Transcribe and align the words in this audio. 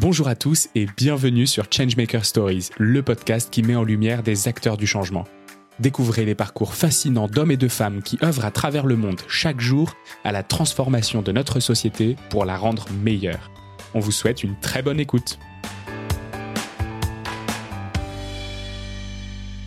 Bonjour 0.00 0.26
à 0.26 0.34
tous 0.34 0.70
et 0.74 0.86
bienvenue 0.96 1.46
sur 1.46 1.66
Changemaker 1.70 2.24
Stories, 2.24 2.70
le 2.78 3.02
podcast 3.02 3.50
qui 3.52 3.62
met 3.62 3.76
en 3.76 3.84
lumière 3.84 4.22
des 4.22 4.48
acteurs 4.48 4.78
du 4.78 4.86
changement. 4.86 5.24
Découvrez 5.80 6.24
les 6.24 6.34
parcours 6.34 6.74
fascinants 6.74 7.28
d'hommes 7.28 7.50
et 7.50 7.58
de 7.58 7.68
femmes 7.68 8.00
qui 8.00 8.18
œuvrent 8.22 8.46
à 8.46 8.50
travers 8.50 8.86
le 8.86 8.96
monde 8.96 9.20
chaque 9.28 9.60
jour 9.60 9.94
à 10.24 10.32
la 10.32 10.42
transformation 10.42 11.20
de 11.20 11.30
notre 11.30 11.60
société 11.60 12.16
pour 12.30 12.46
la 12.46 12.56
rendre 12.56 12.86
meilleure. 13.02 13.50
On 13.92 14.00
vous 14.00 14.12
souhaite 14.12 14.42
une 14.42 14.58
très 14.60 14.80
bonne 14.80 14.98
écoute. 14.98 15.38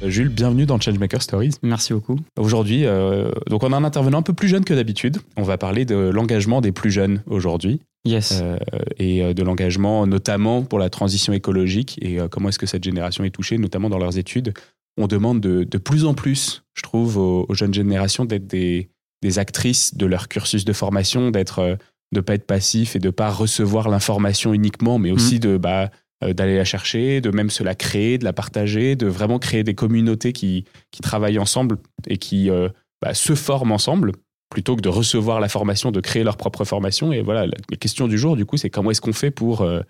Jules, 0.03 0.29
bienvenue 0.29 0.65
dans 0.65 0.79
Changemaker 0.79 1.21
Stories. 1.21 1.55
Merci 1.63 1.93
beaucoup. 1.93 2.19
Aujourd'hui, 2.37 2.85
euh, 2.85 3.31
donc 3.49 3.63
on 3.63 3.71
a 3.71 3.77
un 3.77 3.83
intervenant 3.83 4.19
un 4.19 4.23
peu 4.23 4.33
plus 4.33 4.47
jeune 4.47 4.65
que 4.65 4.73
d'habitude. 4.73 5.17
On 5.37 5.43
va 5.43 5.57
parler 5.57 5.85
de 5.85 5.95
l'engagement 5.95 6.61
des 6.61 6.71
plus 6.71 6.91
jeunes 6.91 7.23
aujourd'hui. 7.27 7.81
Yes. 8.05 8.39
Euh, 8.41 8.57
et 8.97 9.23
euh, 9.23 9.33
de 9.33 9.41
l'engagement 9.41 10.05
notamment 10.05 10.61
pour 10.61 10.77
la 10.77 10.89
transition 10.89 11.33
écologique 11.33 11.97
et 12.01 12.19
euh, 12.19 12.27
comment 12.27 12.49
est-ce 12.49 12.59
que 12.59 12.67
cette 12.67 12.83
génération 12.83 13.23
est 13.23 13.31
touchée, 13.31 13.57
notamment 13.57 13.89
dans 13.89 13.97
leurs 13.97 14.17
études? 14.17 14.53
On 14.97 15.07
demande 15.07 15.41
de, 15.41 15.63
de 15.63 15.77
plus 15.77 16.05
en 16.05 16.13
plus, 16.13 16.63
je 16.73 16.83
trouve, 16.83 17.17
aux, 17.17 17.45
aux 17.49 17.53
jeunes 17.53 17.73
générations 17.73 18.25
d'être 18.25 18.47
des, 18.47 18.89
des, 19.21 19.39
actrices 19.39 19.95
de 19.95 20.05
leur 20.05 20.29
cursus 20.29 20.63
de 20.63 20.73
formation, 20.73 21.31
d'être, 21.31 21.59
euh, 21.59 21.75
de 22.13 22.21
pas 22.21 22.35
être 22.35 22.45
passif 22.45 22.95
et 22.95 22.99
de 22.99 23.09
pas 23.09 23.29
recevoir 23.29 23.89
l'information 23.89 24.53
uniquement, 24.53 24.99
mais 24.99 25.11
aussi 25.11 25.35
mmh. 25.35 25.39
de 25.39 25.57
bah, 25.57 25.81
euh, 25.81 25.87
d'aller 26.21 26.57
la 26.57 26.65
chercher, 26.65 27.21
de 27.21 27.29
même 27.29 27.49
se 27.49 27.63
la 27.63 27.75
créer, 27.75 28.17
de 28.17 28.23
la 28.23 28.33
partager, 28.33 28.95
de 28.95 29.07
vraiment 29.07 29.39
créer 29.39 29.63
des 29.63 29.75
communautés 29.75 30.33
qui, 30.33 30.65
qui 30.91 31.01
travaillent 31.01 31.39
ensemble 31.39 31.77
et 32.07 32.17
qui 32.17 32.49
euh, 32.49 32.69
bah, 33.01 33.13
se 33.13 33.35
forment 33.35 33.73
ensemble 33.73 34.13
plutôt 34.49 34.75
que 34.75 34.81
de 34.81 34.89
recevoir 34.89 35.39
la 35.39 35.49
formation, 35.49 35.91
de 35.91 35.99
créer 35.99 36.23
leur 36.23 36.37
propre 36.37 36.63
formation. 36.63 37.11
Et 37.11 37.21
voilà, 37.21 37.45
la 37.47 37.77
question 37.77 38.07
du 38.07 38.17
jour, 38.17 38.35
du 38.35 38.45
coup, 38.45 38.57
c'est 38.57 38.69
comment 38.69 38.91
est-ce 38.91 39.01
qu'on 39.01 39.13
fait 39.13 39.31
pour 39.31 39.61
euh, 39.61 39.81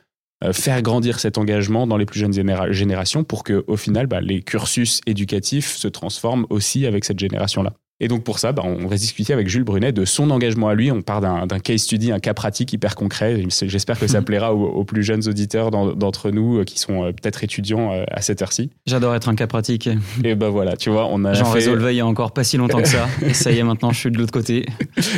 faire 0.52 0.82
grandir 0.82 1.20
cet 1.20 1.38
engagement 1.38 1.88
dans 1.88 1.98
les 1.98 2.06
plus 2.06 2.20
jeunes 2.20 2.34
généra 2.34 2.72
générations 2.72 3.24
pour 3.24 3.44
que, 3.44 3.64
au 3.68 3.78
final, 3.78 4.08
bah, 4.08 4.22
les 4.22 4.42
cursus 4.42 5.02
éducatifs 5.06 5.76
se 5.76 5.88
transforment 5.88 6.48
aussi 6.50 6.86
avec 6.86 7.06
cette 7.06 7.20
génération-là? 7.20 7.74
Et 8.02 8.10
donc 8.10 8.24
pour 8.24 8.40
ça, 8.40 8.52
bah, 8.52 8.64
on 8.66 8.88
va 8.88 8.98
discuter 8.98 9.32
avec 9.32 9.48
Jules 9.48 9.64
Brunet 9.64 9.94
de 9.94 10.04
son 10.04 10.30
engagement 10.30 10.68
à 10.68 10.76
lui. 10.76 10.92
On 10.92 11.02
part 11.02 11.22
d'un 11.22 11.60
case 11.60 11.82
study, 11.82 12.12
un 12.12 12.20
cas 12.20 12.34
pratique 12.34 12.74
hyper 12.74 12.96
concret. 12.96 13.44
J'espère 13.50 13.98
que 13.98 14.08
ça 14.08 14.22
plaira 14.24 14.54
aux, 14.54 14.66
aux, 14.66 14.84
plus 14.84 15.04
jeunes 15.04 15.28
auditeurs 15.28 15.72
d'entre 15.72 16.32
nous 16.32 16.60
euh, 16.60 16.64
qui 16.66 16.78
sont 16.78 17.06
euh, 17.06 17.12
peut-être 17.12 17.44
étudiants 17.44 17.94
euh, 17.94 18.04
à 18.12 18.22
cette 18.22 18.42
heure-ci. 18.42 18.70
J'adore 18.86 19.16
être 19.16 19.30
un 19.30 19.36
cas 19.36 19.48
pratique. 19.48 19.90
Et 20.24 20.36
ben 20.36 20.50
voilà, 20.50 20.76
tu 20.76 20.90
vois, 20.90 21.08
on 21.10 21.24
a. 21.24 21.34
J'en 21.34 21.46
fait... 21.46 21.60
résolvais 21.60 21.94
il 21.94 21.98
y 21.98 22.02
a 22.02 22.06
encore 22.06 22.34
pas 22.34 22.44
si 22.44 22.58
longtemps 22.58 22.82
que 22.82 22.88
ça. 22.88 23.08
et 23.26 23.34
ça 23.34 23.52
y 23.52 23.60
est, 23.60 23.64
maintenant 23.64 23.92
je 23.92 24.00
suis 24.00 24.12
de 24.12 24.18
l'autre 24.18 24.34
côté. 24.34 24.66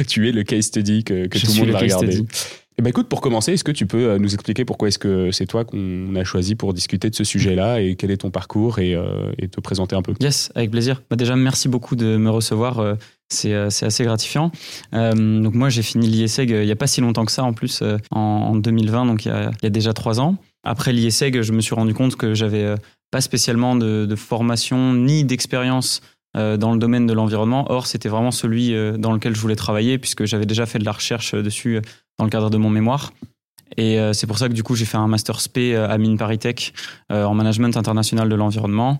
tu 0.08 0.30
es 0.30 0.31
le 0.31 0.44
case 0.44 0.66
study 0.66 1.03
que, 1.03 1.25
que 1.28 1.39
tout 1.39 1.52
le 1.53 1.59
monde 1.59 1.69
va 1.72 1.80
regarder. 1.80 2.12
Study. 2.12 2.28
Eh 2.80 2.83
ben 2.83 2.92
écoute, 2.92 3.09
pour 3.09 3.22
commencer, 3.22 3.53
est-ce 3.53 3.64
que 3.64 3.72
tu 3.72 3.88
peux 3.88 4.17
nous 4.20 4.36
expliquer 4.36 4.64
pourquoi 4.64 4.89
est-ce 4.89 5.00
que 5.00 5.31
c'est 5.31 5.47
toi 5.47 5.66
qu'on 5.66 6.16
a 6.16 6.23
choisi 6.23 6.53
pour 6.53 6.75
discuter 6.75 7.09
de 7.09 7.16
ce 7.16 7.23
sujet-là 7.23 7.81
et 7.81 7.95
quel 7.95 8.11
est 8.11 8.17
ton 8.17 8.30
parcours 8.30 8.78
et, 8.78 8.94
euh, 8.94 9.31
te 9.52 9.59
présenter 9.59 9.95
un 9.95 10.03
peu? 10.03 10.14
Yes, 10.19 10.52
avec 10.53 10.69
plaisir. 10.69 11.02
Bah 11.09 11.16
déjà, 11.16 11.36
merci 11.36 11.69
beaucoup 11.69 11.95
de 11.95 12.17
me 12.17 12.30
recevoir. 12.30 12.78
Euh, 12.78 12.94
c'est 13.30 13.53
assez 13.84 14.03
gratifiant. 14.03 14.52
Euh, 14.94 15.42
donc 15.42 15.56
moi, 15.56 15.69
j'ai 15.69 15.81
fini 15.81 16.08
l'IESEG 16.08 16.52
il 16.52 16.66
n'y 16.66 16.72
a 16.72 16.75
pas 16.75 16.86
si 16.86 17.02
longtemps 17.02 17.25
que 17.25 17.31
ça, 17.31 17.44
en 17.44 17.53
plus, 17.53 17.81
euh, 17.81 17.97
en, 18.11 18.19
en, 18.19 18.56
2020, 18.56 19.08
donc 19.08 19.25
il 19.25 19.30
y, 19.30 19.66
a, 19.66 19.69
déjà 19.72 19.94
trois 19.94 20.19
ans. 20.19 20.38
Après 20.64 20.94
l'IESEG, 20.94 21.41
je 21.41 21.53
me 21.53 21.62
suis 21.62 21.73
rendu 21.73 21.95
compte 21.95 22.16
que 22.16 22.36
j'avais 22.36 22.75
pas 23.09 23.22
spécialement 23.22 23.75
de 23.75 24.16
formation 24.16 24.94
ni 24.94 25.23
d'expérience 25.23 26.02
dans 26.36 26.73
le 26.73 26.78
domaine 26.78 27.08
de 27.08 27.14
l'environnement. 27.14 27.66
Or, 27.72 27.88
c'était 27.88 28.09
vraiment 28.09 28.31
celui 28.31 28.75
dans 29.00 29.14
lequel 29.14 29.36
je 29.36 29.41
voulais 29.41 29.56
travailler 29.56 29.97
puisque 29.97 30.25
j'avais 30.25 30.45
déjà 30.45 30.66
fait 30.66 30.78
de 30.78 30.86
la 30.86 30.91
recherche 30.91 31.34
dessus 31.34 31.81
dans 32.18 32.26
le 32.26 32.30
cadre 32.30 32.50
de 32.50 32.58
mon 32.58 32.70
mémoire. 32.70 33.12
Et 33.76 34.00
euh, 34.00 34.14
c'est 34.14 34.28
pour 34.28 34.38
ça 34.38 34.48
que 34.48 34.54
du 34.54 34.64
coup 34.64 34.76
j'ai 34.76 34.86
fait 34.86 34.98
un 34.98 35.08
master 35.08 35.42
SP 35.44 35.76
à 35.76 35.98
Mine 35.98 36.18
Paris 36.18 36.40
Tech 36.40 36.74
euh, 37.12 37.26
en 37.26 37.34
management 37.34 37.76
international 37.76 38.30
de 38.30 38.36
l'environnement. 38.36 39.00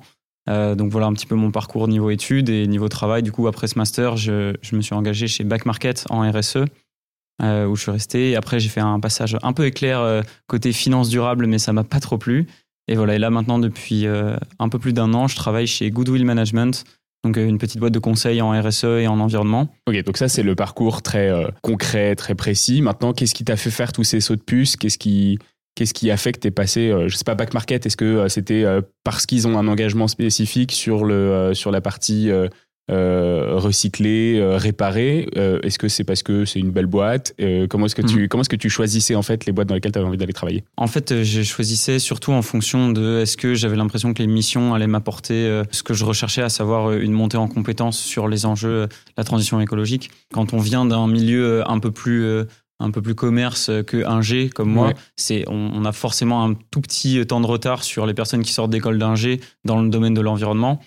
Euh, 0.50 0.76
donc 0.76 0.92
voilà 0.92 1.08
un 1.08 1.14
petit 1.14 1.26
peu 1.26 1.36
mon 1.36 1.52
parcours 1.52 1.88
niveau 1.88 2.10
études 2.10 2.50
et 2.50 2.68
niveau 2.68 2.90
travail. 2.90 3.24
Du 3.24 3.32
coup 3.32 3.48
après 3.48 3.68
ce 3.68 3.78
master, 3.78 4.18
je, 4.18 4.54
me 4.74 4.82
suis 4.82 4.96
engagé 4.96 5.28
chez 5.28 5.44
Back 5.44 5.66
Market 5.66 6.06
en 6.10 6.30
RSE 6.30 6.66
où 7.40 7.76
je 7.76 7.82
suis 7.82 7.92
resté. 7.92 8.36
Après 8.36 8.60
j'ai 8.60 8.70
fait 8.70 8.82
un 8.82 9.00
passage 9.00 9.38
un 9.42 9.54
peu 9.54 9.66
éclair 9.66 10.24
côté 10.48 10.74
finance 10.74 11.10
durable, 11.10 11.46
mais 11.48 11.60
ça 11.60 11.72
m'a 11.72 11.84
pas 11.84 12.00
trop 12.00 12.18
plu. 12.18 12.48
Et 12.88 12.96
voilà 12.96 13.16
et 13.16 13.20
là 13.20 13.30
maintenant 13.30 13.60
depuis 13.60 14.08
un 14.08 14.70
peu 14.70 14.80
plus 14.80 14.94
d'un 14.94 15.14
an, 15.14 15.28
je 15.28 15.36
travaille 15.36 15.68
chez 15.68 15.92
Goodwill 15.92 16.26
Management 16.26 16.84
donc 17.24 17.38
une 17.38 17.58
petite 17.58 17.80
boîte 17.80 17.94
de 17.94 18.00
conseil 18.00 18.42
en 18.42 18.52
RSE 18.52 18.84
et 18.84 19.08
en 19.08 19.20
environnement. 19.20 19.70
Ok, 19.88 20.04
donc 20.04 20.18
ça 20.18 20.28
c'est 20.28 20.44
le 20.44 20.56
parcours 20.56 21.02
très 21.02 21.30
euh, 21.30 21.48
concret, 21.62 22.16
très 22.16 22.36
précis. 22.36 22.82
Maintenant, 22.82 23.14
qu'est-ce 23.14 23.36
qui 23.36 23.44
t'a 23.44 23.58
fait 23.58 23.72
faire 23.72 23.92
tous 23.92 24.04
ces 24.04 24.22
sauts 24.22 24.36
de 24.36 24.42
puce? 24.42 24.76
Qu'est-ce 24.76 24.98
qui 24.98 25.40
Qu'est-ce 25.78 25.94
qui 25.94 26.10
a 26.10 26.18
fait 26.18 26.32
que 26.32 26.40
tu 26.40 26.48
es 26.48 26.52
passé, 26.52 26.90
euh, 26.90 27.08
je 27.08 27.16
sais 27.16 27.24
pas, 27.24 27.36
back 27.36 27.54
market? 27.54 27.86
Est-ce 27.86 27.98
que 27.98 28.04
euh, 28.04 28.30
c'était 28.30 28.64
euh, 28.64 28.82
parce 29.04 29.28
qu'ils 29.28 29.48
ont 29.48 29.60
un 29.60 29.68
engagement 29.68 30.08
spécifique 30.08 30.72
sur, 30.72 31.06
le, 31.06 31.14
euh, 31.14 31.54
sur 31.54 31.70
la 31.70 31.82
partie 31.82 32.32
euh, 32.32 32.48
recycler, 32.90 34.40
euh, 34.40 34.58
réparer 34.58 35.28
euh, 35.38 35.60
Est-ce 35.64 35.78
que 35.78 35.88
c'est 35.88 36.04
parce 36.04 36.24
que 36.24 36.46
c'est 36.46 36.60
une 36.60 36.72
belle 36.72 36.86
boîte? 36.86 37.36
Comment 37.70 37.86
est-ce 37.86 37.96
que 37.96 38.02
tu 38.02 38.24
mmh. 38.24 38.28
comment 38.28 38.42
est-ce 38.42 38.50
que 38.50 38.56
tu 38.56 38.70
choisissais 38.70 39.16
en 39.16 39.22
fait 39.22 39.46
les 39.46 39.52
boîtes 39.52 39.68
dans 39.68 39.76
lesquelles 39.76 39.92
tu 39.92 40.00
avais 40.00 40.08
envie 40.08 40.18
d'aller 40.18 40.34
travailler? 40.34 40.64
En 40.78 40.88
fait, 40.88 41.24
je 41.24 41.42
choisissais 41.44 42.00
surtout 42.00 42.32
en 42.32 42.42
fonction 42.42 42.92
de 42.92 43.20
est-ce 43.22 43.38
que 43.38 43.54
j'avais 43.54 43.76
l'impression 43.76 44.14
que 44.14 44.22
les 44.22 44.28
missions 44.28 44.74
allaient 44.74 44.88
m'apporter 44.88 45.64
ce 45.72 45.84
que 45.84 45.94
je 45.94 46.06
recherchais, 46.06 46.42
à 46.42 46.50
savoir 46.50 46.94
une 46.94 47.12
montée 47.12 47.38
en 47.38 47.48
compétences 47.48 48.00
sur 48.00 48.28
les 48.28 48.46
enjeux 48.46 48.88
de 48.88 48.90
la 49.18 49.24
transition 49.24 49.60
écologique. 49.60 50.12
Quand 50.34 50.54
on 50.54 50.60
vient 50.60 50.86
d'un 50.86 51.08
milieu 51.08 51.70
un 51.70 51.80
peu 51.80 51.92
plus 51.92 52.46
un 52.80 52.92
peu 52.92 53.02
plus 53.02 53.16
commerce 53.16 53.72
que 53.88 54.06
ingé 54.06 54.50
comme 54.50 54.70
moi, 54.70 54.90
ouais. 54.90 54.96
c'est 55.16 55.46
on, 55.48 55.72
on, 55.74 55.84
a 55.84 55.92
forcément 55.92 56.46
un 56.46 56.54
tout 56.70 56.80
petit 56.80 57.26
temps 57.26 57.42
de 57.42 57.48
retard 57.48 57.84
sur 57.84 58.06
les 58.06 58.14
personnes 58.14 58.44
qui 58.44 58.54
sortent 58.54 58.70
d'école 58.70 59.00
d'ingé 59.00 59.42
dans 59.66 59.82
le 59.82 59.90
domaine 59.90 60.14
de 60.14 60.22
l'environnement. 60.22 60.80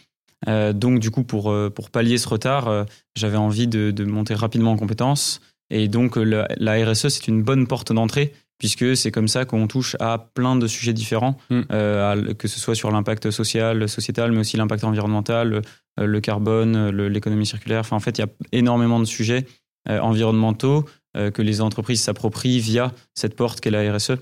Euh, 0.48 0.72
donc, 0.72 1.00
du 1.00 1.10
coup, 1.10 1.24
pour, 1.24 1.50
euh, 1.50 1.70
pour 1.70 1.90
pallier 1.90 2.18
ce 2.18 2.28
retard, 2.28 2.68
euh, 2.68 2.84
j'avais 3.14 3.36
envie 3.36 3.66
de, 3.66 3.90
de, 3.90 4.04
monter 4.04 4.34
rapidement 4.34 4.72
en 4.72 4.76
compétences. 4.76 5.40
Et 5.70 5.88
donc, 5.88 6.16
la 6.16 6.84
RSE, 6.84 7.08
c'est 7.08 7.28
une 7.28 7.42
bonne 7.42 7.68
porte 7.68 7.92
d'entrée, 7.92 8.32
puisque 8.58 8.96
c'est 8.96 9.12
comme 9.12 9.28
ça 9.28 9.44
qu'on 9.44 9.68
touche 9.68 9.94
à 10.00 10.18
plein 10.18 10.56
de 10.56 10.66
sujets 10.66 10.92
différents, 10.92 11.36
mm. 11.48 11.60
euh, 11.70 12.34
que 12.34 12.48
ce 12.48 12.58
soit 12.58 12.74
sur 12.74 12.90
l'impact 12.90 13.30
social, 13.30 13.88
sociétal, 13.88 14.32
mais 14.32 14.40
aussi 14.40 14.56
l'impact 14.56 14.82
environnemental, 14.82 15.62
le 15.96 16.20
carbone, 16.20 16.88
l'économie 16.90 17.46
circulaire. 17.46 17.80
Enfin, 17.80 17.94
en 17.94 18.00
fait, 18.00 18.18
il 18.18 18.22
y 18.22 18.24
a 18.24 18.28
énormément 18.50 18.98
de 18.98 19.04
sujets 19.04 19.46
environnementaux 19.88 20.84
que 21.14 21.42
les 21.42 21.60
entreprises 21.60 22.02
s'approprient 22.02 22.58
via 22.58 22.92
cette 23.14 23.36
porte 23.36 23.60
qu'est 23.60 23.70
la 23.70 23.92
RSE. 23.92 24.12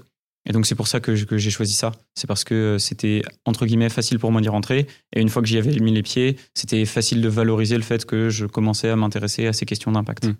Et 0.48 0.52
donc 0.52 0.66
c'est 0.66 0.74
pour 0.74 0.88
ça 0.88 0.98
que, 0.98 1.14
j'ai 1.14 1.50
choisi 1.50 1.74
ça. 1.74 1.92
C'est 2.14 2.26
parce 2.26 2.42
que 2.42 2.76
c'était 2.78 3.22
entre 3.44 3.66
guillemets 3.66 3.90
facile 3.90 4.18
pour 4.18 4.32
moi 4.32 4.40
d'y 4.40 4.48
rentrer. 4.48 4.86
Et 5.14 5.20
une 5.20 5.28
fois 5.28 5.42
que 5.42 5.48
j'y 5.48 5.58
avais 5.58 5.78
mis 5.78 5.92
les 5.92 6.02
pieds, 6.02 6.36
c'était 6.54 6.84
facile 6.86 7.20
de 7.20 7.28
valoriser 7.28 7.76
le 7.76 7.82
fait 7.82 8.04
que 8.06 8.30
je 8.30 8.46
commençais 8.46 8.88
à 8.88 8.96
m'intéresser 8.96 9.46
à 9.46 9.52
ces 9.52 9.66
questions 9.66 9.92
d'impact. 9.92 10.26
Mmh. 10.26 10.34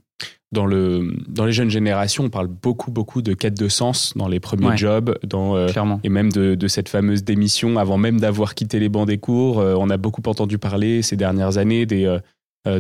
Dans, 0.50 0.64
le, 0.64 1.14
dans 1.28 1.44
les 1.44 1.52
jeunes 1.52 1.68
générations, 1.68 2.24
on 2.24 2.30
parle 2.30 2.47
beaucoup, 2.47 2.91
beaucoup 2.91 3.20
de 3.20 3.34
quête 3.34 3.56
de 3.56 3.68
sens 3.68 4.14
dans 4.16 4.28
les 4.28 4.41
premiers 4.41 4.68
ouais, 4.68 4.76
jobs, 4.78 5.16
dans, 5.22 5.56
euh, 5.56 5.68
et 6.02 6.08
même 6.08 6.32
de, 6.32 6.54
de, 6.54 6.68
cette 6.68 6.88
fameuse 6.88 7.22
démission 7.22 7.76
avant 7.76 7.98
même 7.98 8.18
d'avoir 8.18 8.54
quitté 8.54 8.80
les 8.80 8.88
bancs 8.88 9.06
des 9.06 9.18
cours. 9.18 9.60
Euh, 9.60 9.74
on 9.78 9.91
a 9.91 9.98
beaucoup 9.98 10.22
entendu 10.24 10.56
parler 10.56 11.02
ces 11.02 11.16
dernières 11.16 11.58
années 11.58 11.84
des, 11.84 12.06
euh, 12.06 12.14
euh, 12.14 12.20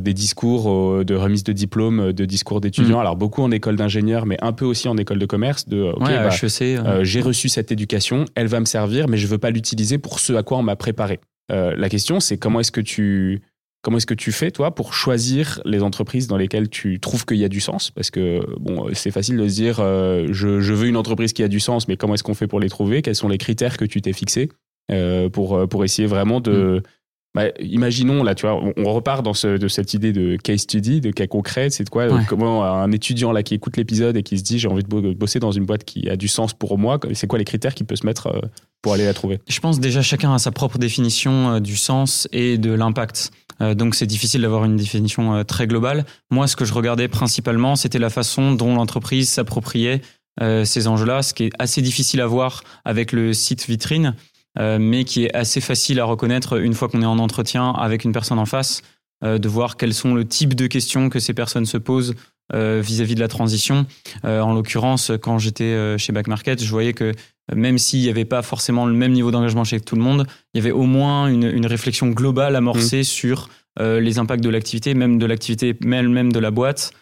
des 0.00 0.14
discours 0.14 0.70
euh, 0.70 1.04
de 1.04 1.14
remise 1.14 1.44
de 1.44 1.52
diplôme, 1.52 2.00
euh, 2.00 2.12
de 2.12 2.24
discours 2.24 2.60
d'étudiants. 2.60 2.98
Mmh. 2.98 3.00
Alors 3.00 3.16
beaucoup 3.16 3.42
en 3.42 3.50
école 3.50 3.76
d'ingénieur, 3.76 4.26
mais 4.26 4.36
un 4.40 4.52
peu 4.52 4.64
aussi 4.64 4.88
en 4.88 4.96
école 4.96 5.18
de 5.18 5.26
commerce. 5.26 5.68
De 5.68 5.82
okay, 5.82 6.04
ouais, 6.04 6.16
bah, 6.16 6.30
euh, 6.62 7.04
j'ai 7.04 7.20
reçu 7.20 7.48
cette 7.48 7.72
éducation, 7.72 8.24
elle 8.34 8.48
va 8.48 8.60
me 8.60 8.64
servir, 8.64 9.08
mais 9.08 9.16
je 9.16 9.26
veux 9.26 9.38
pas 9.38 9.50
l'utiliser 9.50 9.98
pour 9.98 10.20
ce 10.20 10.32
à 10.32 10.42
quoi 10.42 10.58
on 10.58 10.62
m'a 10.62 10.76
préparé. 10.76 11.20
la 11.50 11.88
question, 11.88 12.20
c'est 12.20 12.36
comment 12.36 12.60
est-ce 12.60 12.72
que 12.72 12.80
tu 12.80 13.40
Comment 13.80 13.98
est-ce 13.98 14.06
que 14.06 14.14
tu 14.14 14.32
fais, 14.32 14.50
toi, 14.50 14.74
pour 14.74 14.92
choisir 14.92 15.60
les 15.64 15.84
entreprises 15.84 16.26
dans 16.26 16.36
lesquelles 16.36 16.68
tu 16.68 16.98
trouves 16.98 17.24
qu'il 17.24 17.36
y 17.36 17.44
a 17.44 17.48
du 17.48 17.60
sens? 17.60 17.92
Parce 17.92 18.10
que, 18.10 18.40
bon, 18.58 18.88
c'est 18.92 19.12
facile 19.12 19.36
de 19.36 19.46
se 19.46 19.54
dire, 19.54 19.78
euh, 19.78 20.26
je, 20.32 20.60
je, 20.60 20.74
veux 20.74 20.88
une 20.88 20.96
entreprise 20.96 21.32
qui 21.32 21.44
a 21.44 21.48
du 21.48 21.60
sens, 21.60 21.86
mais 21.86 21.96
comment 21.96 22.14
est-ce 22.14 22.24
qu'on 22.24 22.34
fait 22.34 22.48
pour 22.48 22.58
les 22.58 22.68
trouver? 22.68 23.02
Quels 23.02 23.14
sont 23.14 23.28
les 23.28 23.38
critères 23.38 23.76
que 23.76 23.84
tu 23.84 24.02
t'es 24.02 24.12
fixés 24.12 24.48
euh, 24.90 25.28
pour, 25.28 25.68
pour 25.68 25.84
essayer 25.84 26.08
vraiment 26.08 26.40
de, 26.40 26.82
mmh 26.84 26.88
bah, 27.34 27.44
imaginons, 27.60 28.22
là, 28.22 28.34
tu 28.34 28.46
vois, 28.46 28.54
on, 28.54 28.72
on, 28.76 28.92
repart 28.92 29.22
dans 29.24 29.34
ce, 29.34 29.58
de 29.58 29.68
cette 29.68 29.94
idée 29.94 30.12
de 30.12 30.36
case 30.36 30.60
study, 30.60 31.00
de 31.00 31.10
cas 31.10 31.26
concret. 31.26 31.70
C'est 31.70 31.84
de 31.84 31.90
quoi 31.90 32.08
ouais. 32.08 32.22
Comment 32.28 32.64
un 32.64 32.90
étudiant 32.90 33.32
là 33.32 33.42
qui 33.42 33.54
écoute 33.54 33.76
l'épisode 33.76 34.16
et 34.16 34.22
qui 34.22 34.38
se 34.38 34.42
dit 34.42 34.58
j'ai 34.58 34.68
envie 34.68 34.82
de 34.82 35.14
bosser 35.14 35.38
dans 35.38 35.52
une 35.52 35.64
boîte 35.64 35.84
qui 35.84 36.08
a 36.08 36.16
du 36.16 36.28
sens 36.28 36.54
pour 36.54 36.78
moi, 36.78 36.98
c'est 37.12 37.26
quoi 37.26 37.38
les 37.38 37.44
critères 37.44 37.74
qu'il 37.74 37.86
peut 37.86 37.96
se 37.96 38.06
mettre 38.06 38.28
euh, 38.28 38.40
pour 38.82 38.94
aller 38.94 39.04
la 39.04 39.14
trouver? 39.14 39.40
Je 39.46 39.60
pense 39.60 39.78
déjà 39.78 40.02
chacun 40.02 40.34
a 40.34 40.38
sa 40.38 40.50
propre 40.50 40.78
définition 40.78 41.50
euh, 41.50 41.60
du 41.60 41.76
sens 41.76 42.28
et 42.32 42.58
de 42.58 42.72
l'impact. 42.72 43.30
Euh, 43.60 43.74
donc 43.74 43.94
c'est 43.94 44.06
difficile 44.06 44.42
d'avoir 44.42 44.64
une 44.64 44.76
définition 44.76 45.34
euh, 45.34 45.42
très 45.42 45.66
globale. 45.66 46.06
Moi, 46.30 46.46
ce 46.46 46.56
que 46.56 46.64
je 46.64 46.72
regardais 46.72 47.08
principalement, 47.08 47.76
c'était 47.76 47.98
la 47.98 48.10
façon 48.10 48.52
dont 48.52 48.74
l'entreprise 48.74 49.28
s'appropriait 49.28 50.00
euh, 50.40 50.64
ces 50.64 50.86
enjeux-là, 50.86 51.22
ce 51.22 51.34
qui 51.34 51.44
est 51.44 51.52
assez 51.58 51.82
difficile 51.82 52.20
à 52.20 52.26
voir 52.26 52.62
avec 52.84 53.12
le 53.12 53.32
site 53.32 53.66
vitrine 53.66 54.06
euh, 54.06 54.12
mais 54.58 55.04
qui 55.04 55.24
est 55.24 55.34
assez 55.34 55.60
facile 55.60 56.00
à 56.00 56.04
reconnaître 56.04 56.60
une 56.60 56.74
fois 56.74 56.88
qu'on 56.88 57.02
est 57.02 57.06
en 57.06 57.18
entretien 57.18 57.70
avec 57.70 58.04
une 58.04 58.12
personne 58.12 58.38
en 58.38 58.46
face, 58.46 58.82
euh, 59.24 59.38
de 59.38 59.48
voir 59.48 59.76
quels 59.76 59.94
sont 59.94 60.14
le 60.14 60.24
type 60.24 60.54
de 60.54 60.68
questions 60.68 61.08
que 61.08 61.18
ces 61.18 61.34
personnes 61.34 61.66
se 61.66 61.78
posent 61.78 62.14
vis-à-vis 62.50 63.12
-vis 63.12 63.14
de 63.14 63.20
la 63.20 63.28
transition. 63.28 63.84
Euh, 64.24 64.40
en 64.40 64.54
l'occurrence, 64.54 65.12
quand 65.20 65.38
j'étais 65.38 65.98
chez 65.98 66.14
Back 66.14 66.28
Market, 66.28 66.64
je 66.64 66.70
voyais 66.70 66.94
que 66.94 67.12
même 67.54 67.76
s'il 67.76 68.00
n'y 68.00 68.08
avait 68.08 68.24
pas 68.24 68.40
forcément 68.40 68.86
le 68.86 68.94
même 68.94 69.12
niveau 69.12 69.30
d'engagement 69.30 69.64
chez 69.64 69.80
tout 69.80 69.96
le 69.96 70.02
monde, 70.02 70.26
il 70.54 70.58
y 70.58 70.60
avait 70.62 70.70
au 70.70 70.84
moins 70.84 71.28
une, 71.28 71.66
réflexion 71.66 72.08
globale 72.08 72.56
amorcée 72.56 73.00
mmh. 73.00 73.04
sur 73.04 73.50
les 73.78 74.18
impacts 74.18 74.42
de 74.42 74.48
l'activité, 74.48 74.94
même 74.94 75.18
de 75.18 75.26
l'activité 75.26 75.76
même 75.82 76.32
de 76.32 76.38
la 76.38 76.50
boîte. 76.50 76.92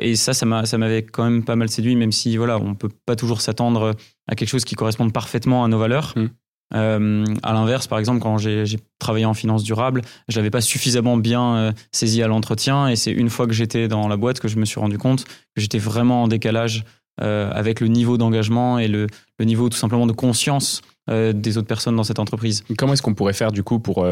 et 0.00 0.14
ça, 0.14 0.32
ça 0.32 0.46
m'avait 0.46 1.02
quand 1.02 1.24
même 1.24 1.42
pas 1.42 1.56
mal 1.56 1.68
séduit, 1.68 1.96
même 1.96 2.12
si 2.12 2.36
voilà, 2.36 2.58
on 2.58 2.76
peut 2.76 2.90
pas 3.04 3.16
toujours 3.16 3.40
s'attendre 3.40 3.96
à 4.28 4.36
quelque 4.36 4.48
chose 4.48 4.64
qui 4.64 4.76
corresponde 4.76 5.12
parfaitement 5.12 5.64
à 5.64 5.68
nos 5.68 5.78
valeurs. 5.78 6.12
Mmh. 6.14 6.28
Euh, 6.74 7.24
à 7.42 7.52
l'inverse, 7.52 7.86
par 7.86 7.98
exemple, 7.98 8.20
quand 8.20 8.38
j'ai 8.38 8.64
travaillé 8.98 9.26
en 9.26 9.34
finance 9.34 9.62
durable, 9.62 10.02
je 10.28 10.36
l'avais 10.36 10.50
pas 10.50 10.60
suffisamment 10.60 11.16
bien 11.16 11.56
euh, 11.56 11.72
saisi 11.92 12.22
à 12.22 12.28
l'entretien, 12.28 12.88
et 12.88 12.96
c'est 12.96 13.12
une 13.12 13.30
fois 13.30 13.46
que 13.46 13.52
j'étais 13.52 13.88
dans 13.88 14.08
la 14.08 14.16
boîte 14.16 14.40
que 14.40 14.48
je 14.48 14.56
me 14.56 14.64
suis 14.64 14.80
rendu 14.80 14.98
compte 14.98 15.24
que 15.24 15.60
j'étais 15.60 15.78
vraiment 15.78 16.24
en 16.24 16.28
décalage 16.28 16.84
euh, 17.20 17.50
avec 17.52 17.80
le 17.80 17.88
niveau 17.88 18.18
d'engagement 18.18 18.78
et 18.78 18.88
le, 18.88 19.06
niveau 19.40 19.68
tout 19.68 19.76
simplement 19.76 20.06
de 20.06 20.12
conscience 20.12 20.80
des 21.06 21.58
autres 21.58 21.68
personnes 21.68 21.96
dans 21.96 22.04
cette 22.04 22.18
entreprise. 22.18 22.64
Comment 22.78 22.94
est-ce 22.94 23.02
qu'on 23.02 23.12
pourrait 23.12 23.34
faire 23.34 23.52
du 23.52 23.62
coup 23.62 23.78
pour 23.78 24.06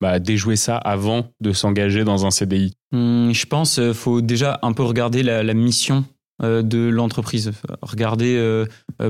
bah, 0.00 0.20
déjouer 0.20 0.54
ça 0.54 0.76
avant 0.76 1.26
de 1.40 1.52
s'engager 1.52 2.04
dans 2.04 2.24
un 2.24 2.30
CDI 2.30 2.76
hum, 2.92 3.32
Je 3.34 3.46
pense 3.46 3.74
qu'il 3.74 3.94
faut 3.94 4.20
déjà 4.20 4.60
un 4.62 4.72
peu 4.72 4.84
regarder 4.84 5.24
la, 5.24 5.42
la 5.42 5.54
mission 5.54 6.04
de 6.40 6.88
l'entreprise. 6.88 7.52
Regarder 7.82 8.64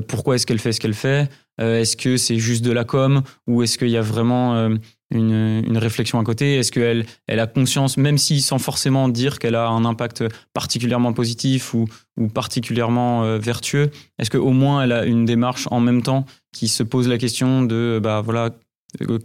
pourquoi 0.09 0.35
est-ce 0.35 0.47
qu'elle 0.47 0.59
fait 0.59 0.73
ce 0.73 0.81
qu'elle 0.81 0.95
fait, 0.95 1.29
euh, 1.61 1.81
est-ce 1.81 1.97
que 1.97 2.17
c'est 2.17 2.39
juste 2.39 2.65
de 2.65 2.73
la 2.73 2.85
com 2.85 3.23
ou 3.47 3.63
est-ce 3.63 3.77
qu'il 3.77 3.91
y 3.91 3.97
a 3.97 4.03
vraiment 4.03 4.55
euh, 4.55 4.75
une, 5.11 5.77
réflexion 5.77 6.19
à 6.19 6.25
côté? 6.25 6.57
Est-ce 6.57 6.73
qu'elle 6.73 7.05
elle 7.27 7.41
a 7.41 7.47
conscience, 7.47 7.97
même 7.97 8.19
si 8.19 8.41
sans 8.41 8.59
forcément 8.59 9.09
dire 9.09 9.39
qu'elle 9.39 9.55
a 9.55 9.69
un 9.69 9.85
impact 9.85 10.25
particulièrement 10.55 11.13
positif 11.13 11.75
ou, 11.75 11.87
particulièrement 12.33 13.25
euh, 13.25 13.39
vertueux, 13.39 13.91
est-ce 14.19 14.31
qu'au 14.31 14.53
moins 14.53 14.83
elle 14.83 14.93
a 14.93 15.05
une 15.05 15.25
démarche 15.25 15.69
en 15.71 15.81
même 15.81 16.03
temps 16.03 16.25
qui 16.53 16.69
se 16.69 16.83
pose 16.83 17.09
la 17.09 17.19
question 17.19 17.63
de 17.63 18.01
bah 18.03 18.21
voilà 18.21 18.51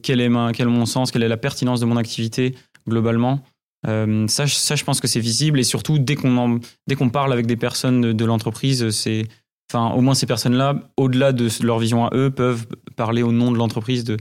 quel 0.03 0.21
est, 0.21 0.29
quel 0.53 0.67
est 0.67 0.71
mon 0.71 0.85
sens, 0.85 1.11
quelle 1.11 1.23
est 1.23 1.27
la 1.27 1.37
pertinence 1.37 1.79
de 1.79 1.85
mon 1.85 1.97
activité 1.97 2.55
globalement? 2.87 3.43
Ça, 3.85 4.47
ça, 4.47 4.75
je 4.75 4.83
pense 4.83 4.99
que 4.99 5.07
c'est 5.07 5.19
visible 5.19 5.59
et 5.59 5.63
surtout 5.63 5.99
dès 5.99 6.15
qu'on 6.15 6.59
dès 6.87 6.95
qu'on 6.95 7.09
parle 7.09 7.31
avec 7.31 7.45
des 7.45 7.55
personnes 7.55 8.13
de 8.13 8.25
l'entreprise, 8.25 8.89
c'est 8.89 9.27
Enfin, 9.71 9.95
au 9.95 10.01
moins 10.01 10.13
ces 10.13 10.27
personnes-là, 10.27 10.75
au-delà 10.97 11.31
de 11.31 11.49
leur 11.63 11.79
vision 11.79 12.05
à 12.05 12.15
eux, 12.15 12.29
peuvent 12.29 12.67
parler 12.95 13.23
au 13.23 13.31
nom 13.31 13.51
de 13.51 13.57
l'entreprise 13.57 14.03
de 14.03 14.17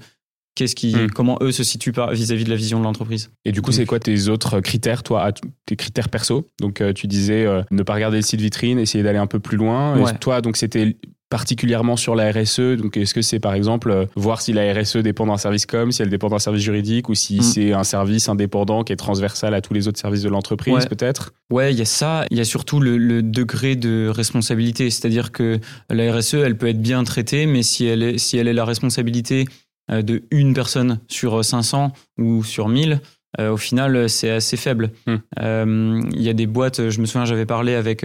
qu'est-ce 0.55 0.75
qui, 0.75 0.95
hmm. 0.95 1.11
comment 1.11 1.39
eux 1.43 1.53
se 1.53 1.65
situent 1.65 1.93
vis-à-vis 2.13 2.45
de 2.45 2.51
la 2.51 2.57
vision 2.57 2.79
de 2.79 2.85
l'entreprise. 2.85 3.31
Et 3.45 3.53
du 3.53 3.61
coup, 3.61 3.73
c'est 3.73 3.85
quoi 3.85 3.99
tes 3.99 4.29
autres 4.29 4.61
critères, 4.61 5.03
toi, 5.03 5.33
tes 5.67 5.77
critères 5.77 6.09
perso? 6.09 6.49
Donc, 6.61 6.81
euh, 6.81 6.93
tu 6.93 7.07
disais 7.07 7.45
euh, 7.45 7.63
ne 7.71 7.83
pas 7.83 7.95
regarder 7.95 8.19
le 8.19 8.23
site 8.23 8.41
vitrine, 8.41 8.79
essayer 8.79 9.05
d'aller 9.05 9.19
un 9.19 9.27
peu 9.27 9.41
plus 9.41 9.57
loin. 9.57 10.15
Toi, 10.21 10.41
donc, 10.41 10.57
c'était 10.57 10.97
particulièrement 11.31 11.97
sur 11.97 12.15
la 12.15 12.31
RSE. 12.31 12.77
Donc, 12.79 12.97
est-ce 12.97 13.15
que 13.15 13.23
c'est 13.23 13.41
par 13.41 13.55
exemple 13.55 13.91
euh, 13.91 14.07
voir 14.15 14.41
si 14.41 14.53
la 14.53 14.73
RSE 14.73 14.99
dépend 14.99 15.27
d'un 15.27 15.37
service 15.37 15.67
com, 15.67 15.91
si 15.91 16.03
elle 16.03 16.11
dépend 16.11 16.29
d'un 16.29 16.39
service 16.39 16.63
juridique 16.63 17.09
ou 17.09 17.15
si 17.15 17.39
mm. 17.39 17.43
c'est 17.43 17.73
un 17.73 17.85
service 17.85 18.29
indépendant 18.29 18.85
qui 18.85 18.93
est 18.93 18.97
transversal 18.97 19.55
à 19.55 19.61
tous 19.61 19.75
les 19.75 19.89
autres 19.89 19.99
services 19.99 20.23
de 20.23 20.29
l'entreprise, 20.29 20.87
peut-être? 20.87 21.33
Ouais, 21.51 21.73
il 21.73 21.79
y 21.79 21.83
a 21.83 21.87
ça. 21.87 22.25
Il 22.31 22.39
y 22.39 22.41
a 22.41 22.45
surtout 22.45 22.81
le, 22.81 23.23
degré 23.23 23.75
de 23.77 24.09
responsabilité. 24.09 24.91
C'est-à-dire 24.91 25.33
que 25.33 25.59
la 25.91 26.15
RSE, 26.15 26.35
elle 26.35 26.57
peut 26.57 26.69
être 26.69 26.81
bien 26.81 27.03
traitée, 27.05 27.47
mais 27.47 27.63
si 27.63 27.87
elle 27.87 28.03
est, 28.03 28.19
si 28.19 28.37
elle 28.37 28.49
est 28.49 28.53
la 28.53 28.65
responsabilité 28.65 29.47
euh, 29.91 30.03
de 30.03 30.23
une 30.31 30.55
personne 30.55 31.01
sur 31.09 31.45
500 31.45 31.93
ou 32.19 32.45
sur 32.45 32.69
1000, 32.69 33.01
euh, 33.41 33.51
au 33.51 33.57
final, 33.57 34.09
c'est 34.09 34.31
assez 34.31 34.57
faible. 34.57 34.93
Mm. 35.07 36.11
Il 36.13 36.23
y 36.23 36.29
a 36.29 36.35
des 36.35 36.47
boîtes, 36.47 36.91
je 36.91 37.01
me 37.01 37.07
souviens, 37.07 37.25
j'avais 37.25 37.47
parlé 37.47 37.75
avec 37.75 38.05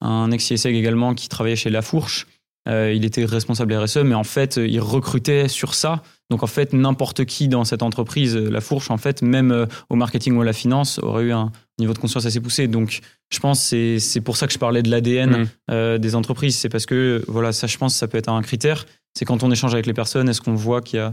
un 0.00 0.30
ex-ISEG 0.30 0.76
également 0.76 1.14
qui 1.14 1.28
travaillait 1.28 1.56
chez 1.56 1.70
La 1.70 1.82
Fourche. 1.82 2.26
Euh, 2.68 2.92
il 2.92 3.04
était 3.04 3.24
responsable 3.24 3.74
RSE, 3.74 3.98
mais 3.98 4.14
en 4.14 4.24
fait, 4.24 4.56
il 4.56 4.80
recrutait 4.80 5.48
sur 5.48 5.74
ça. 5.74 6.02
Donc 6.30 6.42
en 6.42 6.46
fait, 6.46 6.74
n'importe 6.74 7.24
qui 7.24 7.48
dans 7.48 7.64
cette 7.64 7.82
entreprise, 7.82 8.36
euh, 8.36 8.50
la 8.50 8.60
fourche, 8.60 8.90
en 8.90 8.98
fait, 8.98 9.22
même 9.22 9.52
euh, 9.52 9.66
au 9.88 9.96
marketing 9.96 10.36
ou 10.36 10.42
à 10.42 10.44
la 10.44 10.52
finance, 10.52 10.98
aurait 10.98 11.24
eu 11.24 11.32
un 11.32 11.50
niveau 11.78 11.94
de 11.94 11.98
conscience 11.98 12.26
assez 12.26 12.40
poussé. 12.40 12.68
Donc 12.68 13.00
je 13.30 13.38
pense 13.38 13.70
que 13.70 13.98
c'est 13.98 14.20
pour 14.20 14.36
ça 14.36 14.46
que 14.46 14.52
je 14.52 14.58
parlais 14.58 14.82
de 14.82 14.90
l'ADN 14.90 15.48
mmh. 15.68 15.98
des 15.98 16.14
entreprises. 16.14 16.56
C'est 16.56 16.68
parce 16.68 16.86
que, 16.86 17.22
voilà, 17.28 17.52
ça, 17.52 17.66
je 17.66 17.78
pense, 17.78 17.94
ça 17.94 18.08
peut 18.08 18.18
être 18.18 18.28
un 18.28 18.42
critère. 18.42 18.84
C'est 19.14 19.24
quand 19.24 19.42
on 19.42 19.50
échange 19.50 19.72
avec 19.72 19.86
les 19.86 19.94
personnes, 19.94 20.28
est-ce 20.28 20.40
qu'on 20.40 20.54
voit 20.54 20.82
qu'il 20.82 20.98
y 20.98 21.02
a 21.02 21.12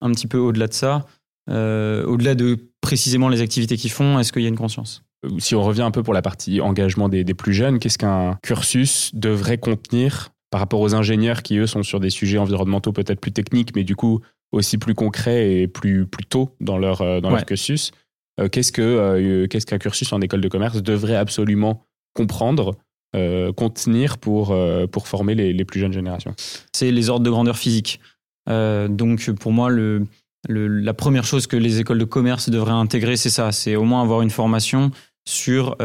un 0.00 0.10
petit 0.10 0.26
peu 0.26 0.38
au-delà 0.38 0.66
de 0.66 0.72
ça, 0.72 1.06
au-delà 1.48 2.34
de 2.34 2.58
précisément 2.80 3.28
les 3.28 3.40
activités 3.40 3.76
qu'ils 3.76 3.90
font, 3.90 4.18
est-ce 4.18 4.32
qu'il 4.32 4.42
y 4.42 4.46
a 4.46 4.48
une 4.48 4.56
conscience? 4.56 5.02
Si 5.38 5.56
on 5.56 5.62
revient 5.62 5.82
un 5.82 5.90
peu 5.90 6.02
pour 6.02 6.14
la 6.14 6.22
partie 6.22 6.60
engagement 6.60 7.08
des 7.08 7.24
plus 7.34 7.52
jeunes, 7.52 7.80
qu'est-ce 7.80 7.98
qu'un 7.98 8.38
cursus 8.42 9.10
devrait 9.14 9.58
contenir 9.58 10.30
par 10.50 10.60
rapport 10.60 10.80
aux 10.80 10.94
ingénieurs 10.94 11.42
qui, 11.42 11.58
eux, 11.58 11.66
sont 11.66 11.82
sur 11.82 12.00
des 12.00 12.10
sujets 12.10 12.38
environnementaux 12.38 12.92
peut-être 12.92 13.20
plus 13.20 13.32
techniques, 13.32 13.74
mais 13.76 13.84
du 13.84 13.96
coup 13.96 14.20
aussi 14.52 14.78
plus 14.78 14.94
concrets 14.94 15.52
et 15.56 15.68
plus, 15.68 16.06
plus 16.06 16.24
tôt 16.24 16.54
dans 16.60 16.78
leur, 16.78 17.02
euh, 17.02 17.20
dans 17.20 17.30
leur 17.30 17.44
cursus. 17.44 17.92
Euh, 18.40 18.48
qu'est-ce 18.48 18.72
que 18.72 18.82
euh, 18.82 19.46
qu'est-ce 19.46 19.66
qu'un 19.66 19.78
cursus 19.78 20.12
en 20.12 20.20
école 20.20 20.40
de 20.40 20.48
commerce 20.48 20.82
devrait 20.82 21.16
absolument 21.16 21.84
comprendre, 22.14 22.76
contenir 23.56 24.18
pour, 24.18 24.56
pour 24.90 25.08
former 25.08 25.34
les, 25.34 25.52
les, 25.52 25.64
plus 25.64 25.80
jeunes 25.80 25.92
générations? 25.92 26.34
C'est 26.72 26.90
les 26.90 27.08
ordres 27.08 27.24
de 27.24 27.30
grandeur 27.30 27.56
physique. 27.56 28.00
donc 28.48 29.30
pour 29.32 29.52
moi, 29.52 29.70
le, 29.70 30.06
la 30.48 30.94
première 30.94 31.24
chose 31.24 31.46
que 31.46 31.56
les 31.56 31.80
écoles 31.80 31.98
de 31.98 32.04
commerce 32.04 32.50
devraient 32.50 32.72
intégrer, 32.72 33.16
c'est 33.16 33.30
ça, 33.30 33.52
c'est 33.52 33.76
au 33.76 33.84
moins 33.84 34.02
avoir 34.02 34.22
une 34.22 34.30
formation 34.30 34.90
sur 35.26 35.76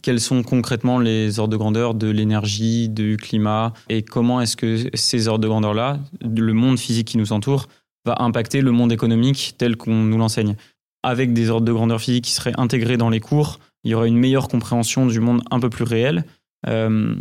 quels 0.00 0.20
sont 0.20 0.42
concrètement 0.42 0.98
les 0.98 1.38
ordres 1.38 1.52
de 1.52 1.56
grandeur 1.56 1.94
de 1.94 2.08
l'énergie, 2.08 2.88
du 2.88 3.16
climat, 3.16 3.72
et 3.88 4.02
comment 4.02 4.40
est-ce 4.40 4.56
que 4.56 4.88
ces 4.94 5.28
ordres 5.28 5.42
de 5.42 5.48
grandeur-là, 5.48 5.98
le 6.22 6.52
monde 6.52 6.78
physique 6.78 7.08
qui 7.08 7.18
nous 7.18 7.32
entoure, 7.32 7.68
va 8.04 8.16
impacter 8.20 8.60
le 8.60 8.72
monde 8.72 8.92
économique 8.92 9.54
tel 9.58 9.76
qu'on 9.76 9.94
nous 9.94 10.18
l'enseigne. 10.18 10.56
Avec 11.02 11.32
des 11.32 11.50
ordres 11.50 11.66
de 11.66 11.72
grandeur 11.72 12.00
physique 12.00 12.24
qui 12.24 12.32
seraient 12.32 12.58
intégrés 12.58 12.96
dans 12.96 13.10
les 13.10 13.20
cours, 13.20 13.58
il 13.84 13.90
y 13.90 13.94
aurait 13.94 14.08
une 14.08 14.18
meilleure 14.18 14.48
compréhension 14.48 15.06
du 15.06 15.20
monde 15.20 15.42
un 15.50 15.60
peu 15.60 15.68
plus 15.68 15.84
réel. 15.84 16.24
Euh, 16.68 17.14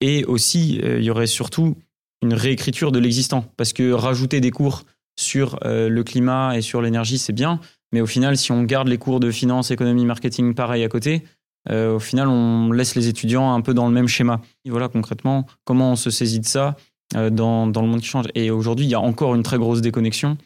et 0.00 0.24
aussi, 0.24 0.80
euh, 0.82 0.98
il 0.98 1.04
y 1.04 1.10
aurait 1.10 1.28
surtout 1.28 1.76
une 2.22 2.34
réécriture 2.34 2.92
de 2.92 2.98
l'existant. 2.98 3.44
Parce 3.56 3.72
que 3.72 3.92
rajouter 3.92 4.40
des 4.40 4.50
cours 4.50 4.84
sur 5.16 5.58
euh, 5.64 5.88
le 5.88 6.02
climat 6.02 6.56
et 6.56 6.62
sur 6.62 6.82
l'énergie, 6.82 7.18
c'est 7.18 7.32
bien. 7.32 7.60
Mais 7.92 8.00
au 8.00 8.06
final, 8.06 8.36
si 8.36 8.50
on 8.50 8.64
garde 8.64 8.88
les 8.88 8.98
cours 8.98 9.20
de 9.20 9.30
finance, 9.30 9.70
économie, 9.70 10.04
marketing 10.04 10.54
pareil 10.54 10.82
à 10.82 10.88
côté, 10.88 11.22
au 11.70 11.98
final, 11.98 12.28
on 12.28 12.72
laisse 12.72 12.94
les 12.94 13.08
étudiants 13.08 13.54
un 13.54 13.60
peu 13.60 13.74
dans 13.74 13.86
le 13.86 13.94
même 13.94 14.08
schéma. 14.08 14.40
Et 14.64 14.70
voilà, 14.70 14.88
concrètement, 14.88 15.46
comment 15.64 15.92
on 15.92 15.96
se 15.96 16.10
saisit 16.10 16.40
de 16.40 16.46
ça 16.46 16.76
euh, 17.16 17.30
dans, 17.30 17.66
dans, 17.66 17.82
le 17.82 17.88
monde 17.88 18.00
qui 18.00 18.08
change. 18.08 18.26
Et 18.34 18.50
aujourd'hui, 18.50 18.86
il 18.86 18.88
y 18.88 18.94
a 18.94 19.00
encore 19.00 19.34
une 19.34 19.42
très 19.42 19.58
grosse 19.58 19.80
déconnexion 19.80 20.36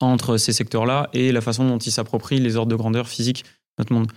entre 0.00 0.38
ces 0.38 0.52
secteurs-là 0.52 1.08
et 1.12 1.30
la 1.30 1.40
façon 1.40 1.68
dont 1.68 1.78
ils 1.78 1.92
s'approprient 1.92 2.40
les 2.40 2.56
ordres 2.56 2.70
de 2.70 2.76
grandeur 2.76 3.06
physique 3.06 3.44
de 3.44 3.82
notre 3.82 3.92
monde. 3.92 4.10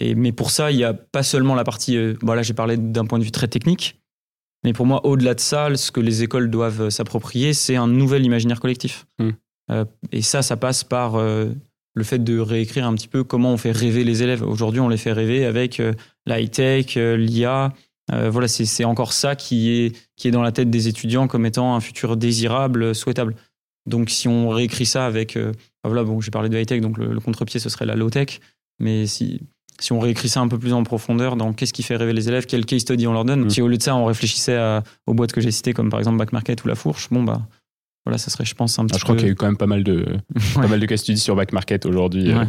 Et, 0.00 0.14
mais 0.14 0.32
pour 0.32 0.50
ça, 0.50 0.72
il 0.72 0.78
n'y 0.78 0.84
a 0.84 0.94
pas 0.94 1.22
seulement 1.22 1.54
la 1.54 1.62
partie, 1.62 1.96
euh, 1.96 2.14
voilà, 2.22 2.42
j'ai 2.42 2.54
parlé 2.54 2.76
d'un 2.76 3.04
point 3.04 3.18
de 3.18 3.24
vue 3.24 3.30
très 3.30 3.48
technique, 3.48 4.00
mais 4.64 4.72
pour 4.72 4.86
moi, 4.86 5.06
au-delà 5.06 5.34
de 5.34 5.40
ça, 5.40 5.74
ce 5.76 5.92
que 5.92 6.00
les 6.00 6.22
écoles 6.22 6.50
doivent 6.50 6.88
s'approprier, 6.88 7.52
c'est 7.52 7.76
un 7.76 7.86
nouvel 7.86 8.24
imaginaire 8.24 8.58
collectif. 8.58 9.06
Mmh. 9.18 9.30
et 10.12 10.22
ça, 10.22 10.42
ça 10.42 10.56
passe 10.56 10.84
par 10.84 11.14
le 11.94 12.04
fait 12.04 12.22
de 12.22 12.38
réécrire 12.38 12.86
un 12.86 12.94
petit 12.94 13.08
peu 13.08 13.24
comment 13.24 13.52
on 13.52 13.56
fait 13.56 13.72
rêver 13.72 14.04
les 14.04 14.22
élèves. 14.22 14.42
Aujourd'hui, 14.42 14.80
on 14.80 14.88
les 14.88 14.96
fait 14.96 15.12
rêver 15.12 15.44
avec 15.44 15.80
euh, 15.80 15.92
l'high-tech, 16.26 16.96
euh, 16.96 17.16
l'IA. 17.16 17.72
Euh, 18.12 18.30
voilà, 18.30 18.48
c'est 18.48 18.84
encore 18.84 19.12
ça 19.12 19.36
qui 19.36 19.70
est, 19.70 19.96
qui 20.16 20.28
est 20.28 20.30
dans 20.30 20.42
la 20.42 20.52
tête 20.52 20.70
des 20.70 20.88
étudiants 20.88 21.28
comme 21.28 21.46
étant 21.46 21.74
un 21.74 21.80
futur 21.80 22.16
désirable, 22.16 22.94
souhaitable. 22.94 23.34
Donc, 23.86 24.10
si 24.10 24.28
on 24.28 24.48
réécrit 24.48 24.86
ça 24.86 25.06
avec. 25.06 25.36
Bah 25.36 25.88
voilà, 25.88 26.04
bon, 26.04 26.20
j'ai 26.20 26.30
parlé 26.30 26.48
de 26.48 26.58
high-tech, 26.58 26.80
donc 26.80 26.98
le, 26.98 27.18
contre-pied, 27.20 27.60
ce 27.60 27.68
serait 27.68 27.86
la 27.86 27.94
low-tech. 27.94 28.40
Mais 28.78 29.06
si, 29.06 29.40
si 29.78 29.92
on 29.92 30.00
réécrit 30.00 30.28
ça 30.28 30.40
un 30.40 30.48
peu 30.48 30.58
plus 30.58 30.72
en 30.72 30.82
profondeur 30.82 31.36
dans 31.36 31.52
qu'est-ce 31.52 31.72
qui 31.72 31.82
fait 31.82 31.96
rêver 31.96 32.12
les 32.12 32.28
élèves, 32.28 32.46
quel 32.46 32.66
case 32.66 32.82
study 32.82 33.06
on 33.06 33.12
leur 33.12 33.24
donne, 33.24 33.44
mmh. 33.44 33.50
si 33.50 33.62
au 33.62 33.68
lieu 33.68 33.78
de 33.78 33.82
ça, 33.82 33.96
on 33.96 34.04
réfléchissait 34.04 34.58
aux 35.06 35.14
boîtes 35.14 35.32
que 35.32 35.40
j'ai 35.40 35.50
citées, 35.50 35.72
comme 35.72 35.88
par 35.88 35.98
exemple 35.98 36.18
Back 36.18 36.32
Market 36.32 36.62
ou 36.64 36.68
La 36.68 36.74
Fourche, 36.74 37.08
bon, 37.10 37.22
bah 37.22 37.42
voilà, 38.06 38.16
ça 38.16 38.30
serait, 38.30 38.44
je 38.44 38.54
pense, 38.54 38.78
un 38.78 38.86
petit 38.86 38.94
ah, 38.94 38.98
Je 38.98 39.04
crois 39.04 39.14
qu'il 39.14 39.26
y 39.26 39.28
a 39.28 39.32
eu 39.32 39.34
quand 39.34 39.46
même 39.46 39.58
pas 39.58 39.66
mal 39.66 39.84
de, 39.84 40.06
pas 40.54 40.66
mal 40.66 40.80
de 40.80 40.86
cas 40.86 40.96
studies 40.96 41.20
sur 41.20 41.36
Back 41.36 41.52
Market 41.52 41.84
aujourd'hui. 41.84 42.32
Euh. 42.32 42.44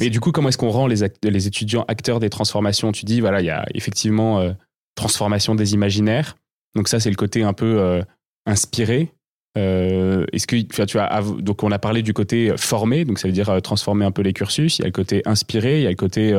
et 0.00 0.10
du 0.10 0.20
coup, 0.20 0.30
comment 0.30 0.48
est-ce 0.48 0.58
qu'on 0.58 0.70
rend 0.70 0.86
les, 0.86 0.98
les 1.22 1.46
étudiants 1.46 1.84
acteurs 1.88 2.20
des 2.20 2.30
transformations? 2.30 2.92
Tu 2.92 3.04
dis, 3.04 3.20
voilà, 3.20 3.40
il 3.40 3.46
y 3.46 3.50
a 3.50 3.66
effectivement 3.74 4.38
euh, 4.38 4.52
transformation 4.94 5.54
des 5.54 5.74
imaginaires. 5.74 6.36
Donc 6.76 6.88
ça, 6.88 7.00
c'est 7.00 7.10
le 7.10 7.16
côté 7.16 7.42
un 7.42 7.52
peu 7.52 7.80
euh, 7.80 8.02
inspiré. 8.46 9.12
est-ce 9.56 10.46
que 10.46 10.56
tu 10.56 10.98
as 10.98 11.22
donc 11.40 11.64
on 11.64 11.72
a 11.72 11.78
parlé 11.78 12.02
du 12.02 12.12
côté 12.12 12.52
formé, 12.56 13.04
donc 13.04 13.18
ça 13.18 13.26
veut 13.26 13.34
dire 13.34 13.60
transformer 13.62 14.04
un 14.04 14.12
peu 14.12 14.22
les 14.22 14.32
cursus. 14.32 14.78
Il 14.78 14.82
y 14.82 14.84
a 14.84 14.88
le 14.88 14.92
côté 14.92 15.22
inspiré, 15.24 15.80
il 15.80 15.82
y 15.82 15.86
a 15.86 15.90
le 15.90 15.96
côté 15.96 16.32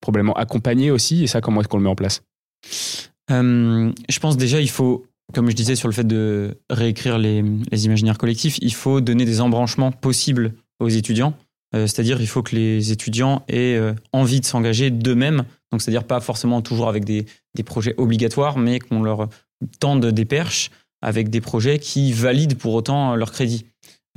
probablement 0.00 0.34
accompagné 0.34 0.90
aussi. 0.90 1.24
Et 1.24 1.26
ça, 1.26 1.40
comment 1.40 1.60
est-ce 1.60 1.68
qu'on 1.68 1.78
le 1.78 1.84
met 1.84 1.90
en 1.90 1.96
place? 1.96 2.22
Je 3.28 4.18
pense 4.20 4.36
déjà, 4.36 4.60
il 4.60 4.70
faut 4.70 5.04
comme 5.32 5.50
je 5.50 5.56
disais 5.56 5.76
sur 5.76 5.88
le 5.88 5.94
fait 5.94 6.06
de 6.06 6.58
réécrire 6.70 7.18
les, 7.18 7.42
imaginaires 7.72 8.18
collectifs, 8.18 8.58
il 8.62 8.74
faut 8.74 9.00
donner 9.00 9.24
des 9.24 9.40
embranchements 9.40 9.92
possibles 9.92 10.54
aux 10.78 10.88
étudiants. 10.88 11.34
Euh, 11.74 11.86
c'est-à-dire, 11.86 12.20
il 12.20 12.26
faut 12.26 12.42
que 12.42 12.56
les 12.56 12.90
étudiants 12.90 13.44
aient 13.48 13.76
euh, 13.76 13.92
envie 14.12 14.40
de 14.40 14.44
s'engager 14.44 14.90
d'eux-mêmes. 14.90 15.44
Donc, 15.70 15.82
c'est-à-dire 15.82 16.04
pas 16.04 16.20
forcément 16.20 16.62
toujours 16.62 16.88
avec 16.88 17.04
des, 17.04 17.26
projets 17.64 17.94
obligatoires, 17.96 18.58
mais 18.58 18.80
qu'on 18.80 19.02
leur 19.02 19.28
tende 19.78 20.06
des 20.06 20.24
perches 20.24 20.70
avec 21.02 21.28
des 21.28 21.40
projets 21.40 21.78
qui 21.78 22.12
valident 22.12 22.56
pour 22.56 22.74
autant 22.74 23.14
leur 23.14 23.30
crédit. 23.32 23.66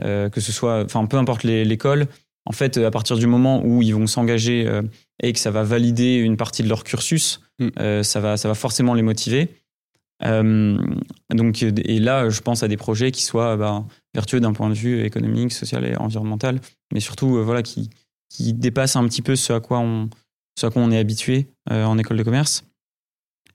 que 0.02 0.42
ce 0.42 0.52
soit, 0.52 0.84
enfin, 0.84 1.06
peu 1.06 1.18
importe 1.18 1.44
l'école, 1.44 2.08
en 2.46 2.52
fait, 2.52 2.78
à 2.78 2.92
partir 2.92 3.18
du 3.18 3.28
moment 3.28 3.62
où 3.64 3.82
ils 3.82 3.94
vont 3.94 4.08
s'engager 4.08 4.70
et 5.22 5.34
que 5.34 5.40
ça 5.40 5.52
va 5.52 5.64
valider 5.64 6.16
une 6.16 6.36
partie 6.36 6.64
de 6.64 6.70
leur 6.70 6.84
cursus, 6.84 7.42
mm. 7.60 8.04
ça, 8.04 8.20
va, 8.20 8.36
ça 8.36 8.48
va 8.48 8.56
forcément 8.56 8.94
les 8.94 9.02
motiver. 9.02 9.50
Donc, 10.24 11.64
et 11.64 12.00
là, 12.00 12.30
je 12.30 12.42
pense 12.42 12.64
à 12.64 12.68
des 12.68 12.78
projets 12.78 13.12
qui 13.12 13.24
soient 13.24 13.58
bah, 13.58 13.86
vertueux 14.14 14.40
d'un 14.40 14.54
point 14.54 14.70
de 14.70 14.74
vue 14.74 15.04
économique, 15.04 15.52
social 15.52 15.86
et 15.86 15.98
environnemental, 15.98 16.62
mais 16.94 17.00
surtout 17.00 17.44
voilà, 17.44 17.62
qui, 17.62 17.90
qui 18.30 18.54
dépassent 18.54 18.96
un 18.96 19.06
petit 19.08 19.22
peu 19.22 19.36
ce 19.36 19.52
à 19.54 19.60
quoi 19.60 19.80
on, 19.80 20.10
ce 20.58 20.66
à 20.66 20.70
quoi 20.70 20.82
on 20.82 20.92
est 20.92 20.98
habitué 20.98 21.48
en 21.70 21.98
école 21.98 22.18
de 22.18 22.24
commerce. 22.24 22.64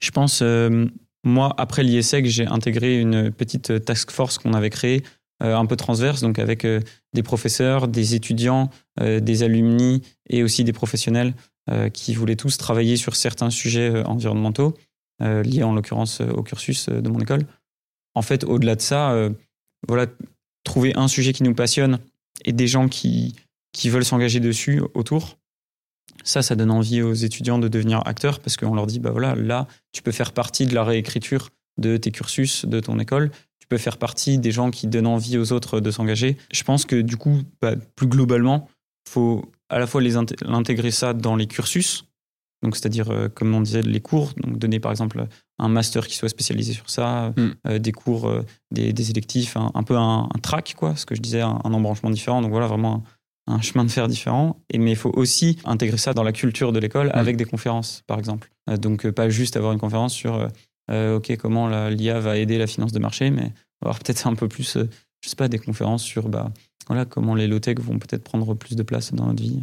Je 0.00 0.10
pense, 0.10 0.40
euh, 0.42 0.86
moi, 1.24 1.54
après 1.58 1.82
l'ISEC, 1.82 2.26
j'ai 2.26 2.46
intégré 2.46 2.98
une 2.98 3.30
petite 3.30 3.84
task 3.84 4.10
force 4.10 4.38
qu'on 4.38 4.52
avait 4.52 4.70
créée, 4.70 5.02
euh, 5.42 5.56
un 5.56 5.66
peu 5.66 5.76
transverse, 5.76 6.20
donc 6.20 6.38
avec 6.38 6.64
euh, 6.64 6.80
des 7.14 7.22
professeurs, 7.22 7.88
des 7.88 8.14
étudiants, 8.14 8.70
des 9.00 9.44
alumni 9.44 10.02
et 10.28 10.42
aussi 10.42 10.64
des 10.64 10.72
professionnels 10.72 11.34
qui 11.92 12.14
voulaient 12.14 12.34
tous 12.34 12.56
travailler 12.56 12.96
sur 12.96 13.14
certains 13.14 13.50
sujets 13.50 14.02
environnementaux, 14.06 14.74
liés 15.20 15.62
en 15.62 15.74
l'occurrence 15.74 16.20
au 16.20 16.42
cursus 16.42 16.88
de 16.88 17.08
mon 17.08 17.20
école. 17.20 17.46
En 18.14 18.22
fait, 18.22 18.44
au-delà 18.44 18.76
de 18.76 18.80
ça, 18.80 19.28
voilà, 19.86 20.06
trouver 20.64 20.96
un 20.96 21.08
sujet 21.08 21.32
qui 21.32 21.42
nous 21.42 21.54
passionne 21.54 21.98
et 22.44 22.52
des 22.52 22.66
gens 22.66 22.88
qui, 22.88 23.34
qui 23.72 23.90
veulent 23.90 24.04
s'engager 24.04 24.40
dessus 24.40 24.82
autour, 24.94 25.38
ça, 26.24 26.42
ça 26.42 26.56
donne 26.56 26.70
envie 26.70 27.02
aux 27.02 27.14
étudiants 27.14 27.58
de 27.58 27.68
devenir 27.68 28.02
acteurs 28.06 28.40
parce 28.40 28.56
qu'on 28.56 28.74
leur 28.74 28.86
dit, 28.86 28.98
bah 28.98 29.10
voilà, 29.10 29.34
là, 29.34 29.66
tu 29.92 30.02
peux 30.02 30.12
faire 30.12 30.32
partie 30.32 30.66
de 30.66 30.74
la 30.74 30.84
réécriture 30.84 31.50
de 31.78 31.96
tes 31.96 32.10
cursus, 32.10 32.64
de 32.64 32.80
ton 32.80 32.98
école. 32.98 33.30
Tu 33.60 33.68
peux 33.68 33.78
faire 33.78 33.98
partie 33.98 34.38
des 34.38 34.50
gens 34.50 34.70
qui 34.70 34.86
donnent 34.88 35.06
envie 35.06 35.38
aux 35.38 35.52
autres 35.52 35.80
de 35.80 35.90
s'engager. 35.90 36.36
Je 36.52 36.62
pense 36.64 36.84
que 36.84 37.00
du 37.00 37.16
coup, 37.16 37.42
bah, 37.62 37.74
plus 37.96 38.08
globalement, 38.08 38.68
faut 39.08 39.50
à 39.68 39.78
la 39.78 39.86
fois 39.86 40.00
les 40.00 40.16
intégrer 40.16 40.90
ça 40.90 41.12
dans 41.12 41.36
les 41.36 41.46
cursus, 41.46 42.06
donc 42.62 42.76
c'est-à-dire 42.76 43.10
euh, 43.10 43.28
comme 43.28 43.54
on 43.54 43.60
disait 43.60 43.82
les 43.82 44.00
cours, 44.00 44.32
donc 44.36 44.58
donner 44.58 44.80
par 44.80 44.90
exemple 44.90 45.26
un 45.58 45.68
master 45.68 46.06
qui 46.06 46.16
soit 46.16 46.28
spécialisé 46.28 46.72
sur 46.72 46.90
ça, 46.90 47.32
mm. 47.36 47.50
euh, 47.66 47.78
des 47.78 47.92
cours, 47.92 48.28
euh, 48.28 48.44
des, 48.72 49.10
électifs, 49.10 49.56
un, 49.56 49.82
peu 49.82 49.96
un, 49.96 50.28
track 50.42 50.74
quoi, 50.76 50.96
ce 50.96 51.06
que 51.06 51.14
je 51.14 51.20
disais, 51.20 51.40
un, 51.40 51.60
un 51.62 51.72
embranchement 51.72 52.10
différent. 52.10 52.42
Donc 52.42 52.50
voilà 52.50 52.66
vraiment 52.66 53.04
un 53.46 53.60
chemin 53.60 53.84
de 53.84 53.90
fer 53.90 54.08
différent. 54.08 54.60
Et, 54.70 54.78
mais 54.78 54.90
il 54.90 54.96
faut 54.96 55.12
aussi 55.14 55.58
intégrer 55.64 55.98
ça 55.98 56.14
dans 56.14 56.22
la 56.22 56.32
culture 56.32 56.72
de 56.72 56.78
l'école 56.78 57.10
avec 57.14 57.36
des 57.36 57.46
conférences, 57.46 58.02
par 58.06 58.18
exemple. 58.18 58.50
Donc, 58.78 59.08
pas 59.10 59.30
juste 59.30 59.56
avoir 59.56 59.72
une 59.72 59.78
conférence 59.78 60.12
sur 60.12 60.50
OK, 60.92 61.34
comment 61.38 61.88
l'IA 61.88 62.20
va 62.20 62.36
aider 62.36 62.58
la 62.58 62.66
finance 62.66 62.92
de 62.92 62.98
marché, 62.98 63.30
mais 63.30 63.54
avoir 63.80 64.00
peut-être 64.00 64.26
un 64.26 64.34
peu 64.34 64.48
plus, 64.48 64.76
je 64.76 65.28
sais 65.28 65.36
pas, 65.36 65.48
des 65.48 65.58
conférences 65.58 66.02
sur 66.02 66.28
bah, 66.28 66.52
voilà, 66.88 67.06
comment 67.06 67.34
les 67.34 67.46
low-tech 67.46 67.78
vont 67.78 67.98
peut-être 67.98 68.22
prendre 68.22 68.52
plus 68.52 68.76
de 68.76 68.82
place 68.82 69.14
dans 69.14 69.28
notre 69.28 69.42
vie, 69.42 69.62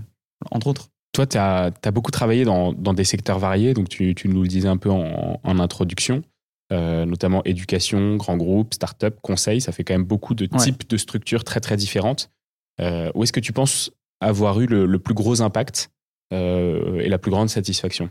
entre 0.49 0.65
autres. 0.65 0.89
Toi, 1.15 1.25
tu 1.25 1.37
as, 1.37 1.71
beaucoup 1.91 2.11
travaillé 2.11 2.43
dans, 2.43 2.73
dans, 2.73 2.93
des 2.93 3.03
secteurs 3.03 3.39
variés, 3.39 3.73
donc 3.73 3.89
tu, 3.89 4.13
tu, 4.15 4.27
nous 4.27 4.41
le 4.41 4.47
disais 4.47 4.67
un 4.67 4.77
peu 4.77 4.89
en, 4.91 5.39
introduction. 5.59 6.23
notamment 6.71 7.43
éducation, 7.45 8.17
grands 8.17 8.37
groupes, 8.37 8.73
start-up, 8.73 9.17
conseil, 9.21 9.61
ça 9.61 9.71
fait 9.71 9.83
quand 9.83 9.93
même 9.93 10.03
beaucoup 10.03 10.35
de 10.35 10.45
types 10.45 10.87
de 10.89 10.97
structures 10.97 11.43
très 11.43 11.59
très 11.59 11.77
différentes. 11.77 12.29
Euh, 12.81 13.11
où 13.15 13.23
est-ce 13.23 13.33
que 13.33 13.39
tu 13.39 13.53
penses 13.53 13.91
avoir 14.19 14.59
eu 14.59 14.65
le, 14.65 14.99
plus 14.99 15.13
gros 15.13 15.41
impact 15.41 15.91
euh, 16.33 16.99
et 16.99 17.09
la 17.09 17.17
plus 17.17 17.31
grande 17.31 17.49
satisfaction? 17.49 18.09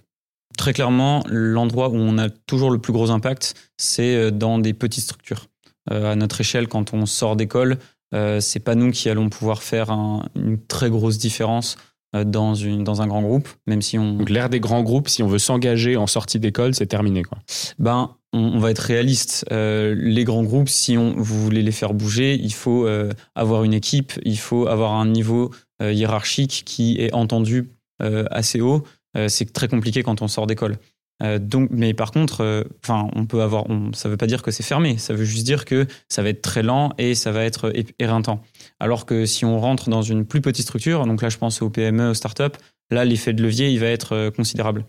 Très 0.57 0.73
clairement, 0.73 1.25
l'endroit 1.29 1.89
où 1.89 1.97
on 1.97 2.17
a 2.19 2.29
toujours 2.31 2.71
le 2.71 2.79
plus 2.79 2.93
gros 2.93 3.11
impact, 3.11 3.55
c'est 3.77 4.17
euh, 4.17 4.31
dans 4.31 4.59
des 4.59 4.73
petites 4.73 5.05
structures. 5.05 5.49
à 5.91 6.15
notre 6.17 6.41
échelle, 6.41 6.69
quand 6.69 6.95
on 6.95 7.07
sort 7.07 7.37
d'école, 7.37 7.79
euh, 8.15 8.41
c'est 8.41 8.61
pas 8.61 8.75
nous 8.75 8.91
qui 8.91 9.11
allons 9.11 9.29
pouvoir 9.29 9.63
faire 9.63 9.91
une 9.91 10.59
très 10.67 10.89
grosse 10.89 11.19
différence 11.19 11.77
dans, 12.25 12.55
une, 12.55 12.85
dans 12.85 13.03
un 13.03 13.07
grand 13.07 13.23
groupe, 13.23 13.49
même 13.67 13.83
si 13.83 13.99
on... 13.99 14.15
Donc 14.15 14.31
l'ère 14.31 14.49
des 14.49 14.61
grands 14.61 14.83
groupes, 14.83 15.09
si 15.09 15.23
on 15.23 15.27
veut 15.27 15.39
s'engager 15.39 15.97
en 15.97 16.07
sortie 16.07 16.39
d'école, 16.39 16.75
c'est 16.75 16.87
terminé. 16.87 17.25
Quoi. 17.25 17.39
Ben, 17.79 18.17
on, 18.35 18.59
va 18.59 18.71
être 18.71 18.81
réaliste. 18.81 19.47
Euh, 19.53 19.95
les 19.97 20.25
grands 20.25 20.43
groupes, 20.43 20.69
si 20.69 20.99
on, 20.99 21.15
vous 21.17 21.43
voulez 21.43 21.63
les 21.63 21.73
faire 21.73 21.95
bouger, 21.95 22.35
il 22.35 22.53
faut 22.53 22.87
euh, 22.87 23.13
avoir 23.35 23.65
une 23.65 23.75
équipe, 23.75 24.13
il 24.25 24.39
faut 24.39 24.67
avoir 24.67 24.93
un 24.93 25.07
niveau 25.07 25.51
euh, 25.83 25.93
hiérarchique 25.93 26.63
qui 26.67 26.97
est 26.99 27.13
entendu 27.15 27.71
assez 28.01 28.61
haut. 28.61 28.83
c'est 29.29 29.51
très 29.53 29.69
compliqué 29.69 30.03
quand 30.03 30.21
on 30.21 30.29
sort 30.29 30.47
d'école. 30.47 30.77
Donc, 31.21 31.69
mais 31.71 31.95
par 31.95 32.11
contre, 32.11 32.67
enfin, 32.83 33.09
on 33.15 33.25
peut 33.25 33.41
avoir. 33.41 33.65
ça 33.93 34.09
ne 34.09 34.11
veut 34.11 34.17
pas 34.17 34.27
dire 34.27 34.43
que 34.43 34.51
c'est 34.51 34.63
fermé. 34.63 34.99
Ça 34.99 35.15
veut 35.15 35.25
juste 35.25 35.45
dire 35.45 35.65
que 35.65 35.87
ça 36.09 36.23
va 36.23 36.29
être 36.29 36.43
très 36.43 36.63
lent 36.63 36.93
et 36.99 37.15
ça 37.15 37.33
va 37.33 37.45
être 37.45 37.73
éreintant. 37.99 38.43
Alors 38.81 39.07
que 39.07 39.25
si 39.25 39.45
on 39.45 39.59
rentre 39.59 39.89
dans 39.89 40.03
une 40.03 40.27
plus 40.27 40.41
petite 40.41 40.65
structure, 40.65 41.07
donc 41.07 41.23
là, 41.23 41.29
je 41.29 41.39
pense 41.39 41.63
aux 41.63 41.71
PME, 41.71 42.11
aux 42.11 42.15
startups, 42.15 42.59
là, 42.91 43.05
l'effet 43.05 43.33
de 43.33 43.43
levier, 43.43 43.71
il 43.71 43.79
va 43.79 43.87
être 43.87 44.31
considérable. 44.31 44.85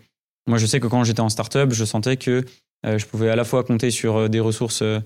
Moi, 0.46 0.58
je 0.58 0.66
sais 0.66 0.80
que 0.80 0.86
quand 0.86 1.04
j'étais 1.04 1.20
en 1.20 1.28
startup, 1.28 1.72
je 1.72 1.84
sentais 1.84 2.16
que 2.16 2.44
euh, 2.84 2.98
je 2.98 3.06
pouvais 3.06 3.30
à 3.30 3.36
la 3.36 3.44
fois 3.44 3.64
compter 3.64 3.90
sur 3.90 4.16
euh, 4.16 4.28
des 4.28 4.40
ressources 4.40 4.82
euh, 4.82 5.00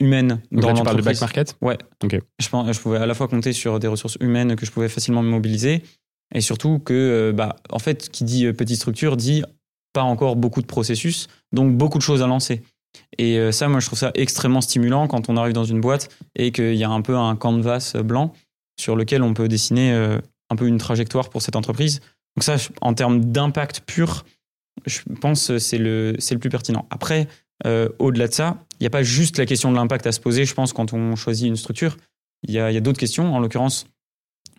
humaines 0.00 0.40
dans 0.50 0.68
l'entreprise. 0.68 0.78
Tu 0.78 0.84
parles 0.84 0.96
de 0.96 1.02
back 1.02 1.20
market? 1.20 1.56
Ouais. 1.60 1.78
Ok. 2.02 2.20
Je, 2.38 2.72
je, 2.72 2.80
pouvais 2.80 2.98
à 2.98 3.06
la 3.06 3.14
fois 3.14 3.28
compter 3.28 3.52
sur 3.52 3.78
des 3.78 3.88
ressources 3.88 4.16
humaines 4.20 4.56
que 4.56 4.64
je 4.64 4.70
pouvais 4.70 4.88
facilement 4.88 5.22
mobiliser 5.22 5.82
et 6.34 6.40
surtout 6.40 6.78
que, 6.78 7.32
bah, 7.34 7.56
en 7.70 7.78
fait, 7.78 8.08
qui 8.08 8.24
dit 8.24 8.52
petite 8.52 8.78
structure 8.78 9.16
dit 9.16 9.42
pas 9.96 10.02
encore 10.02 10.36
beaucoup 10.36 10.60
de 10.60 10.66
processus, 10.66 11.28
donc 11.52 11.76
beaucoup 11.76 11.96
de 11.98 12.02
choses 12.02 12.22
à 12.22 12.26
lancer. 12.26 12.62
Et 13.18 13.52
ça, 13.52 13.68
moi, 13.68 13.80
je 13.80 13.86
trouve 13.86 13.98
ça 13.98 14.10
extrêmement 14.14 14.60
stimulant 14.60 15.06
quand 15.06 15.28
on 15.28 15.36
arrive 15.36 15.54
dans 15.54 15.64
une 15.64 15.80
boîte 15.80 16.08
et 16.34 16.52
qu'il 16.52 16.74
y 16.74 16.84
a 16.84 16.90
un 16.90 17.02
peu 17.02 17.16
un 17.16 17.34
canvas 17.36 17.94
blanc 18.02 18.32
sur 18.78 18.96
lequel 18.96 19.22
on 19.22 19.32
peut 19.34 19.48
dessiner 19.48 19.92
un 20.50 20.56
peu 20.56 20.66
une 20.66 20.78
trajectoire 20.78 21.30
pour 21.30 21.42
cette 21.42 21.56
entreprise. 21.56 22.00
Donc 22.36 22.44
ça, 22.44 22.56
en 22.80 22.94
termes 22.94 23.24
d'impact 23.24 23.82
pur, 23.86 24.24
je 24.84 25.00
pense 25.20 25.56
c'est 25.58 25.78
le, 25.78 26.14
c'est 26.18 26.34
le 26.34 26.40
plus 26.40 26.50
pertinent. 26.50 26.86
Après, 26.90 27.28
euh, 27.64 27.88
au-delà 27.98 28.28
de 28.28 28.34
ça, 28.34 28.58
il 28.78 28.82
n'y 28.82 28.86
a 28.86 28.90
pas 28.90 29.02
juste 29.02 29.38
la 29.38 29.46
question 29.46 29.70
de 29.70 29.76
l'impact 29.76 30.06
à 30.06 30.12
se 30.12 30.20
poser, 30.20 30.44
je 30.44 30.54
pense, 30.54 30.72
quand 30.72 30.92
on 30.92 31.16
choisit 31.16 31.46
une 31.46 31.56
structure. 31.56 31.96
Il 32.42 32.50
y 32.50 32.54
y 32.54 32.58
a 32.58 32.80
d'autres 32.80 32.98
questions. 32.98 33.34
En 33.34 33.40
l'occurrence, 33.40 33.86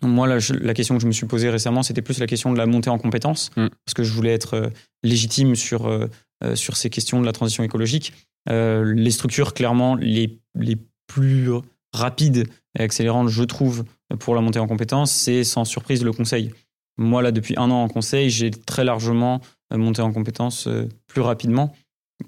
moi, 0.01 0.27
la, 0.27 0.37
la, 0.61 0.73
question 0.73 0.95
que 0.95 1.01
je 1.01 1.07
me 1.07 1.11
suis 1.11 1.25
posée 1.25 1.49
récemment, 1.49 1.83
c'était 1.83 2.01
plus 2.01 2.19
la 2.19 2.27
question 2.27 2.51
de 2.51 2.57
la 2.57 2.65
montée 2.65 2.89
en 2.89 2.97
compétences, 2.97 3.49
mm. 3.57 3.67
parce 3.85 3.93
que 3.95 4.03
je 4.03 4.13
voulais 4.13 4.33
être 4.33 4.53
euh, 4.55 4.69
légitime 5.03 5.55
sur, 5.55 5.87
euh, 5.87 6.07
sur 6.55 6.77
ces 6.77 6.89
questions 6.89 7.19
de 7.19 7.25
la 7.25 7.31
transition 7.31 7.63
écologique. 7.63 8.13
les 8.47 9.11
structures, 9.11 9.53
clairement, 9.53 9.95
les, 9.95 10.39
les 10.55 10.77
plus 11.07 11.49
rapides 11.93 12.47
et 12.77 12.83
accélérantes, 12.83 13.29
je 13.29 13.43
trouve, 13.43 13.85
pour 14.19 14.35
la 14.35 14.41
montée 14.41 14.59
en 14.59 14.67
compétences, 14.67 15.11
c'est 15.11 15.43
sans 15.43 15.65
surprise 15.65 16.03
le 16.03 16.11
conseil. 16.11 16.51
Moi, 16.97 17.21
là, 17.21 17.31
depuis 17.31 17.55
un 17.57 17.69
an 17.71 17.83
en 17.83 17.87
conseil, 17.87 18.29
j'ai 18.29 18.51
très 18.51 18.83
largement 18.83 19.41
monter 19.75 20.01
en 20.01 20.13
compétences 20.13 20.67
euh, 20.67 20.87
plus 21.07 21.21
rapidement 21.21 21.73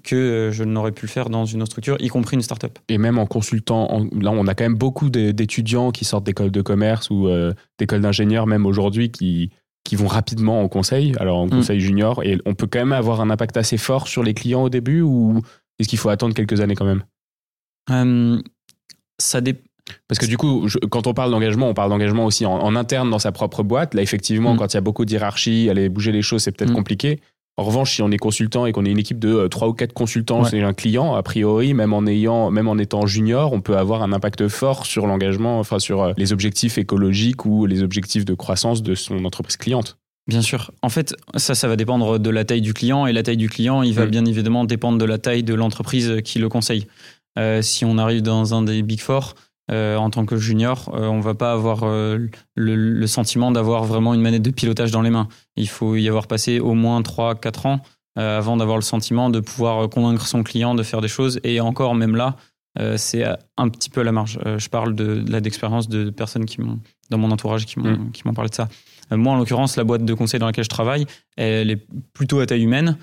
que 0.02 0.16
euh, 0.16 0.52
je 0.52 0.64
n'aurais 0.64 0.92
pu 0.92 1.06
le 1.06 1.10
faire 1.10 1.30
dans 1.30 1.44
une 1.44 1.62
autre 1.62 1.72
structure, 1.72 1.96
y 2.00 2.08
compris 2.08 2.36
une 2.36 2.42
start-up. 2.42 2.78
Et 2.88 2.98
même 2.98 3.18
en 3.18 3.26
consultant, 3.26 4.06
là 4.18 4.30
on 4.30 4.46
a 4.46 4.54
quand 4.54 4.64
même 4.64 4.76
beaucoup 4.76 5.10
d'étudiants 5.10 5.90
qui 5.90 6.04
sortent 6.04 6.24
d'écoles 6.24 6.50
de 6.50 6.62
commerce 6.62 7.10
ou 7.10 7.28
euh, 7.28 7.52
d'écoles 7.78 8.00
d'ingénieurs 8.00 8.46
même 8.46 8.66
aujourd'hui 8.66 9.10
qui, 9.10 9.50
qui 9.84 9.96
vont 9.96 10.06
rapidement 10.06 10.62
en 10.62 10.68
conseil, 10.68 11.14
alors 11.18 11.38
en 11.38 11.46
mm. 11.46 11.50
conseil 11.50 11.80
junior, 11.80 12.22
et 12.24 12.38
on 12.46 12.54
peut 12.54 12.66
quand 12.66 12.78
même 12.78 12.92
avoir 12.92 13.20
un 13.20 13.30
impact 13.30 13.56
assez 13.56 13.78
fort 13.78 14.08
sur 14.08 14.22
les 14.22 14.34
clients 14.34 14.62
au 14.62 14.70
début 14.70 15.00
ou 15.00 15.40
est-ce 15.78 15.88
qu'il 15.88 15.98
faut 15.98 16.10
attendre 16.10 16.34
quelques 16.34 16.60
années 16.60 16.76
quand 16.76 16.84
même? 16.84 17.02
Ça 19.18 19.40
dépend. 19.40 19.64
Parce 20.08 20.18
que 20.18 20.26
du 20.26 20.36
coup, 20.36 20.68
quand 20.90 21.06
on 21.06 21.14
parle 21.14 21.30
d'engagement, 21.30 21.68
on 21.68 21.74
parle 21.74 21.90
d'engagement 21.90 22.24
aussi 22.24 22.46
en, 22.46 22.76
interne 22.76 23.10
dans 23.10 23.18
sa 23.18 23.32
propre 23.32 23.62
boîte. 23.62 23.94
Là, 23.94 24.02
effectivement, 24.02 24.54
mm. 24.54 24.58
quand 24.58 24.72
il 24.72 24.76
y 24.76 24.78
a 24.78 24.82
beaucoup 24.82 25.04
d'hierarchie, 25.04 25.68
aller 25.68 25.88
bouger 25.88 26.12
les 26.12 26.22
choses, 26.22 26.42
c'est 26.42 26.52
peut-être 26.52 26.70
mm. 26.70 26.76
compliqué. 26.76 27.20
En 27.56 27.64
revanche, 27.64 27.94
si 27.94 28.02
on 28.02 28.10
est 28.10 28.16
consultant 28.16 28.64
et 28.64 28.72
qu'on 28.72 28.86
est 28.86 28.90
une 28.90 28.98
équipe 28.98 29.18
de 29.18 29.46
3 29.46 29.66
euh, 29.66 29.70
ou 29.70 29.74
4 29.74 29.92
consultants 29.92 30.44
c'est 30.44 30.62
un 30.62 30.72
client, 30.72 31.14
a 31.14 31.22
priori, 31.22 31.74
même 31.74 31.92
en, 31.92 32.06
ayant, 32.06 32.50
même 32.50 32.68
en 32.68 32.78
étant 32.78 33.06
junior, 33.06 33.52
on 33.52 33.60
peut 33.60 33.76
avoir 33.76 34.02
un 34.02 34.12
impact 34.12 34.48
fort 34.48 34.86
sur 34.86 35.06
l'engagement, 35.06 35.58
enfin 35.58 35.78
sur 35.78 36.02
euh, 36.02 36.12
les 36.16 36.32
objectifs 36.32 36.78
écologiques 36.78 37.44
ou 37.44 37.66
les 37.66 37.82
objectifs 37.82 38.24
de 38.24 38.34
croissance 38.34 38.82
de 38.82 38.94
son 38.94 39.24
entreprise 39.24 39.56
cliente. 39.56 39.98
Bien 40.26 40.42
sûr. 40.42 40.70
En 40.82 40.88
fait, 40.88 41.14
ça, 41.36 41.54
ça 41.54 41.66
va 41.66 41.76
dépendre 41.76 42.18
de 42.18 42.30
la 42.30 42.44
taille 42.44 42.60
du 42.60 42.72
client 42.72 43.06
et 43.06 43.12
la 43.12 43.22
taille 43.22 43.36
du 43.36 43.48
client, 43.48 43.82
il 43.82 43.94
va 43.94 44.06
mm. 44.06 44.10
bien 44.10 44.24
évidemment 44.24 44.64
dépendre 44.64 44.98
de 44.98 45.04
la 45.04 45.18
taille 45.18 45.42
de 45.42 45.54
l'entreprise 45.54 46.20
qui 46.24 46.38
le 46.38 46.48
conseille. 46.48 46.86
Euh, 47.38 47.62
si 47.62 47.84
on 47.84 47.98
arrive 47.98 48.22
dans 48.22 48.54
un 48.54 48.62
des 48.62 48.82
Big 48.82 49.00
Four, 49.00 49.34
euh, 49.70 49.96
en 49.96 50.10
tant 50.10 50.26
que 50.26 50.36
junior, 50.36 50.90
euh, 50.94 51.06
on 51.06 51.20
va 51.20 51.34
pas 51.34 51.52
avoir 51.52 51.84
euh, 51.84 52.26
le, 52.56 53.06
sentiment 53.06 53.52
d'avoir 53.52 53.84
vraiment 53.84 54.14
une 54.14 54.20
manette 54.20 54.42
de 54.42 54.50
pilotage 54.50 54.90
dans 54.90 55.02
les 55.02 55.10
mains. 55.10 55.28
Il 55.56 55.68
faut 55.68 55.94
y 55.94 56.08
avoir 56.08 56.26
passé 56.26 56.58
au 56.58 56.74
moins 56.74 57.00
3-4 57.02 57.68
ans 57.68 57.80
avant 58.16 58.56
d'avoir 58.56 58.76
le 58.76 58.82
sentiment 58.82 59.30
de 59.30 59.40
pouvoir 59.40 59.88
convaincre 59.88 60.26
son 60.26 60.42
client 60.42 60.74
de 60.74 60.82
faire 60.82 61.00
des 61.00 61.08
choses. 61.08 61.40
Et 61.42 61.60
encore, 61.60 61.94
même 61.94 62.16
là, 62.16 62.36
c'est 62.96 63.24
un 63.56 63.68
petit 63.70 63.88
peu 63.88 64.00
à 64.00 64.04
la 64.04 64.12
marge. 64.12 64.38
je 64.58 64.68
parle 64.68 64.94
de, 64.94 65.22
d'expérience 65.38 65.88
de, 65.88 66.10
personnes 66.10 66.44
qui 66.44 66.60
m'ont, 66.60 66.80
dans 67.08 67.16
mon 67.16 67.30
entourage 67.30 67.64
qui 67.64 67.78
m'ont, 67.78 67.92
mm. 67.92 68.34
parlé 68.34 68.50
de 68.50 68.54
ça. 68.54 68.68
moi, 69.12 69.32
en 69.32 69.36
l'occurrence, 69.38 69.76
la 69.76 69.84
boîte 69.84 70.04
de 70.04 70.12
conseil 70.12 70.38
dans 70.38 70.46
laquelle 70.46 70.64
je 70.64 70.68
travaille, 70.68 71.06
elle 71.36 71.70
est 71.70 71.86
plutôt 72.12 72.40
à 72.40 72.46
taille 72.46 72.64
humaine. 72.64 72.98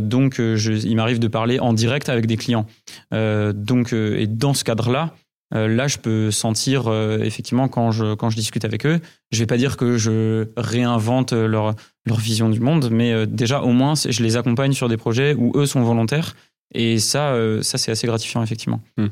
donc, 0.00 0.34
je, 0.34 0.72
il 0.72 0.96
m'arrive 0.96 1.20
de 1.20 1.28
parler 1.28 1.60
en 1.60 1.72
direct 1.72 2.10
avec 2.10 2.26
des 2.26 2.36
clients. 2.36 2.66
donc, 3.12 3.92
et 3.94 4.26
dans 4.26 4.52
ce 4.52 4.64
cadre-là, 4.64 5.14
là, 5.50 5.88
je 5.88 5.98
peux 5.98 6.30
sentir 6.30 6.92
effectivement 7.22 7.68
quand 7.68 7.90
je, 7.90 8.14
quand 8.14 8.30
je 8.30 8.36
discute 8.36 8.64
avec 8.64 8.84
eux, 8.84 9.00
je 9.30 9.38
vais 9.38 9.46
pas 9.46 9.56
dire 9.56 9.76
que 9.76 9.96
je 9.96 10.48
réinvente 10.56 11.32
leur, 11.32 11.74
leur 12.06 12.18
vision 12.18 12.48
du 12.48 12.60
monde, 12.60 12.90
mais 12.90 13.26
déjà 13.26 13.62
au 13.62 13.72
moins 13.72 13.94
je 13.94 14.22
les 14.22 14.36
accompagne 14.36 14.72
sur 14.72 14.88
des 14.88 14.96
projets 14.96 15.34
où 15.34 15.52
eux 15.56 15.66
sont 15.66 15.82
volontaires 15.82 16.36
et 16.74 16.98
ça, 16.98 17.34
ça 17.62 17.78
c'est 17.78 17.90
assez 17.90 18.06
gratifiant 18.06 18.42
effectivement. 18.42 18.80
Hmm. 18.98 19.08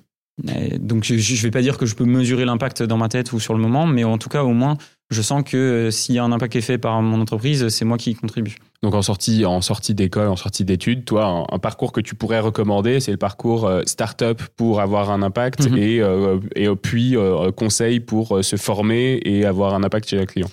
Donc 0.79 1.05
je 1.05 1.15
ne 1.15 1.43
vais 1.43 1.51
pas 1.51 1.63
dire 1.63 1.79
que 1.79 1.87
je 1.87 1.95
peux 1.95 2.05
mesurer 2.05 2.45
l'impact 2.45 2.83
dans 2.83 2.99
ma 2.99 3.09
tête 3.09 3.33
ou 3.33 3.41
sur 3.41 3.55
le 3.55 3.61
moment, 3.61 3.87
mais 3.87 4.05
en 4.05 4.19
tout 4.19 4.29
cas 4.29 4.43
au 4.43 4.53
moins 4.53 4.77
je 5.11 5.23
sens 5.23 5.45
que 5.45 5.57
euh, 5.57 5.91
s'il 5.91 6.15
y 6.17 6.19
a 6.19 6.25
un 6.25 6.33
impact 6.33 6.53
qui 6.53 6.59
est 6.59 6.63
fait 6.63 6.79
par 6.79 7.01
mon 7.01 7.21
entreprise, 7.21 7.69
c'est 7.69 7.85
moi 7.85 7.97
qui 7.97 8.11
y 8.11 8.15
contribue. 8.15 8.57
Donc 8.83 8.95
en 8.95 9.03
sortie, 9.03 9.45
en 9.45 9.61
sortie 9.61 9.95
d'école, 9.95 10.29
en 10.29 10.37
sortie 10.37 10.65
d'études, 10.65 11.05
toi, 11.05 11.47
un, 11.51 11.59
parcours 11.59 11.93
que 11.93 12.01
tu 12.01 12.15
pourrais 12.15 12.41
recommander, 12.41 13.01
c'est 13.01 13.13
le 13.13 13.17
parcours 13.17 13.67
euh, 13.67 13.83
start-up 13.87 14.43
pour 14.57 14.81
avoir 14.81 15.11
un 15.11 15.23
impact 15.23 15.71
mhm. 15.71 15.79
et, 15.79 16.01
euh, 16.01 16.39
et 16.55 16.69
puis 16.75 17.17
conseil 17.57 18.01
pour 18.01 18.45
se 18.45 18.57
former 18.57 19.21
et 19.25 19.45
avoir 19.45 19.75
un 19.75 19.83
impact 19.83 20.09
chez 20.09 20.19
le 20.19 20.27
client. 20.27 20.51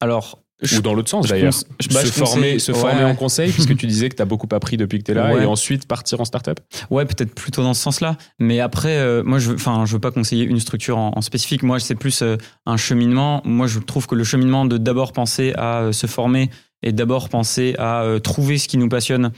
alors 0.00 0.38
ou 0.62 0.80
dans 0.80 0.94
l'autre 0.94 1.10
sens 1.10 1.26
d'ailleurs. 1.26 1.52
se, 1.52 1.66
former, 2.06 2.58
se 2.58 2.72
former 2.72 3.04
en 3.04 3.14
conseil, 3.14 3.52
puisque 3.52 3.76
tu 3.76 3.86
disais 3.86 4.08
que 4.08 4.16
tu 4.16 4.22
as 4.22 4.26
beaucoup 4.26 4.48
appris 4.52 4.76
depuis 4.76 4.98
que 4.98 5.04
tu 5.04 5.10
es 5.10 5.14
là, 5.14 5.34
et 5.34 5.44
ensuite 5.44 5.86
partir 5.86 6.20
en 6.20 6.24
startup? 6.24 6.60
Ouais, 6.90 7.04
peut-être 7.04 7.34
plutôt 7.34 7.62
dans 7.62 7.74
ce 7.74 7.82
sens-là. 7.82 8.16
Mais 8.38 8.60
après, 8.60 8.96
euh, 8.96 9.22
moi, 9.22 9.38
je 9.38 9.52
ne 9.52 9.86
veux 9.86 9.98
pas 9.98 10.10
conseiller 10.10 10.44
une 10.44 10.60
structure 10.60 10.96
en, 10.98 11.20
spécifique. 11.20 11.62
Moi, 11.62 11.78
c'est 11.78 11.94
plus 11.94 12.22
euh, 12.22 12.36
un 12.64 12.76
cheminement. 12.76 13.42
Moi, 13.44 13.66
je 13.66 13.78
trouve 13.78 14.06
que 14.06 14.14
le 14.14 14.24
cheminement 14.24 14.64
de 14.64 14.78
d'abord 14.78 15.12
penser 15.12 15.52
à 15.56 15.80
euh, 15.80 15.92
se 15.92 16.06
former 16.06 16.50
et 16.82 16.92
d'abord 16.92 17.28
penser 17.28 17.74
à 17.78 18.04
trouver 18.22 18.58
ce 18.58 18.68
qui 18.68 18.76
nous 18.76 18.88
passionne, 18.88 19.32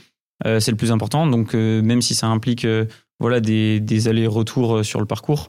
c'est 0.45 0.71
le 0.71 0.77
plus 0.77 0.91
important. 0.91 1.27
Donc, 1.27 1.55
même 1.55 2.03
si 2.03 2.15
ça 2.15 2.27
implique 2.27 2.67
voilà, 3.21 3.41
des, 3.41 3.79
des 3.81 4.09
allers-retours 4.09 4.85
sur 4.85 4.99
le 4.99 5.07
parcours. 5.07 5.49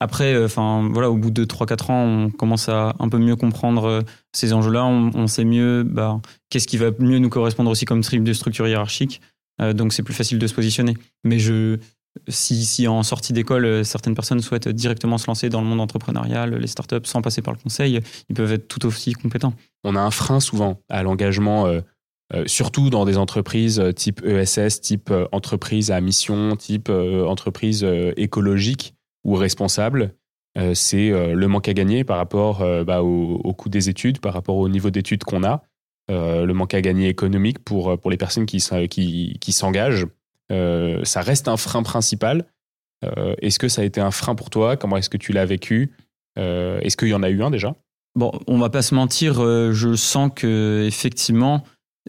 Après, 0.00 0.32
euh, 0.32 0.46
enfin 0.46 0.88
voilà, 0.90 1.10
au 1.10 1.16
bout 1.16 1.30
de 1.30 1.44
3-4 1.44 1.92
ans, 1.92 2.04
on 2.04 2.30
commence 2.30 2.70
à 2.70 2.94
un 2.98 3.08
peu 3.10 3.18
mieux 3.18 3.36
comprendre 3.36 3.84
euh, 3.84 4.00
ces 4.32 4.54
enjeux-là. 4.54 4.86
On, 4.86 5.26
sait 5.26 5.44
mieux 5.44 5.82
bah, 5.84 6.20
qu'est-ce 6.48 6.66
qui 6.66 6.78
va 6.78 6.90
mieux 6.98 7.18
nous 7.18 7.28
correspondre 7.28 7.70
aussi 7.70 7.84
comme 7.84 8.00
trip 8.00 8.24
de 8.24 8.32
structure 8.32 8.66
hiérarchique. 8.66 9.20
Euh, 9.60 9.74
donc 9.74 9.92
c'est 9.92 10.02
plus 10.02 10.14
facile 10.14 10.38
de 10.38 10.46
se 10.46 10.54
positionner. 10.54 10.96
Mais 11.22 11.38
je, 11.38 11.76
si, 12.28 12.64
si 12.64 12.88
en 12.88 13.02
sortie 13.02 13.34
d'école, 13.34 13.84
certaines 13.84 14.14
personnes 14.14 14.40
souhaitent 14.40 14.68
directement 14.68 15.18
se 15.18 15.26
lancer 15.26 15.50
dans 15.50 15.60
le 15.60 15.66
monde 15.66 15.82
entrepreneurial, 15.82 16.54
les 16.54 16.66
startups, 16.66 17.04
sans 17.04 17.20
passer 17.20 17.42
par 17.42 17.52
le 17.52 17.58
conseil, 17.58 18.00
ils 18.30 18.34
peuvent 18.34 18.52
être 18.52 18.68
tout 18.68 18.86
aussi 18.86 19.12
compétents. 19.12 19.52
On 19.84 19.96
a 19.96 20.00
un 20.00 20.10
frein 20.10 20.40
souvent 20.40 20.80
à 20.88 21.02
l'engagement. 21.02 21.70
surtout 22.46 22.90
dans 22.90 23.04
des 23.04 23.16
entreprises 23.18 23.82
type 23.94 24.24
ESS, 24.24 24.80
type 24.80 25.12
entreprise 25.30 25.90
à 25.90 26.00
mission, 26.00 26.56
type 26.56 26.88
entreprise 26.88 27.86
écologique, 28.16 28.94
ou 29.24 29.34
responsable, 29.34 30.14
euh, 30.58 30.74
c'est 30.74 31.10
euh, 31.10 31.34
le 31.34 31.48
manque 31.48 31.68
à 31.68 31.74
gagner 31.74 32.02
par 32.02 32.16
rapport 32.16 32.62
euh, 32.62 32.82
bah, 32.84 33.02
au, 33.02 33.52
coût 33.54 33.68
des 33.68 33.88
études, 33.88 34.20
par 34.20 34.34
rapport 34.34 34.56
au 34.56 34.68
niveau 34.68 34.90
d'études 34.90 35.24
qu'on 35.24 35.44
a, 35.44 35.62
le 36.08 36.52
manque 36.52 36.74
à 36.74 36.80
gagner 36.80 37.08
économique 37.08 37.60
pour, 37.60 37.96
pour 38.00 38.10
les 38.10 38.16
personnes 38.16 38.44
qui, 38.44 38.60
qui, 38.88 39.38
qui 39.40 39.52
s'engagent. 39.52 40.06
ça 40.50 41.22
reste 41.22 41.46
un 41.46 41.56
frein 41.56 41.84
principal. 41.84 42.46
est-ce 43.40 43.60
que 43.60 43.68
ça 43.68 43.82
a 43.82 43.84
été 43.84 44.00
un 44.00 44.10
frein 44.10 44.34
pour 44.34 44.50
toi? 44.50 44.76
Comment 44.76 44.96
est-ce 44.96 45.08
que 45.08 45.16
tu 45.16 45.32
l'as 45.32 45.46
vécu? 45.46 45.92
Est-ce 46.36 46.96
qu'il 46.96 47.06
y 47.06 47.14
en 47.14 47.22
a 47.22 47.30
eu 47.30 47.44
un 47.44 47.52
déjà? 47.52 47.76
Bon, 48.16 48.32
on 48.48 48.58
va 48.58 48.70
pas 48.70 48.82
se 48.82 48.92
mentir, 48.92 49.34
je 49.34 49.94
sens 49.94 50.32
que 50.34 50.84
effectivement, 50.84 51.62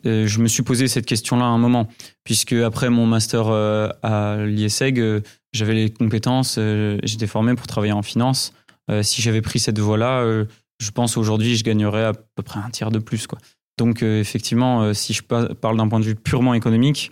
je 0.03 0.39
me 0.39 0.47
suis 0.47 0.63
posé 0.63 0.87
cette 0.87 1.05
question-là 1.05 1.45
à 1.45 1.49
un 1.49 1.57
moment, 1.57 1.87
puisque 2.23 2.53
après 2.53 2.89
mon 2.89 3.05
master 3.05 3.49
à 3.49 4.37
l'IESEG, 4.45 5.23
j'avais 5.53 5.73
les 5.73 5.89
compétences, 5.89 6.55
euh, 6.57 6.97
j'étais 7.03 7.27
formé 7.27 7.55
pour 7.55 7.67
travailler 7.67 7.93
en 7.93 8.01
finance. 8.01 8.53
Euh, 8.89 9.03
si 9.03 9.21
j'avais 9.21 9.41
pris 9.41 9.59
cette 9.59 9.79
voie-là, 9.79 10.21
euh, 10.21 10.45
je 10.79 10.91
pense 10.91 11.17
aujourd'hui, 11.17 11.55
je 11.55 11.63
gagnerais 11.63 12.05
à 12.05 12.13
peu 12.13 12.43
près 12.43 12.59
un 12.59 12.69
tiers 12.69 12.91
de 12.91 12.99
plus. 12.99 13.27
Quoi. 13.27 13.39
Donc, 13.77 14.03
effectivement, 14.03 14.93
si 14.93 15.13
je 15.13 15.23
parle 15.23 15.77
d'un 15.77 15.87
point 15.87 15.99
de 15.99 16.05
vue 16.05 16.15
purement 16.15 16.53
économique, 16.53 17.11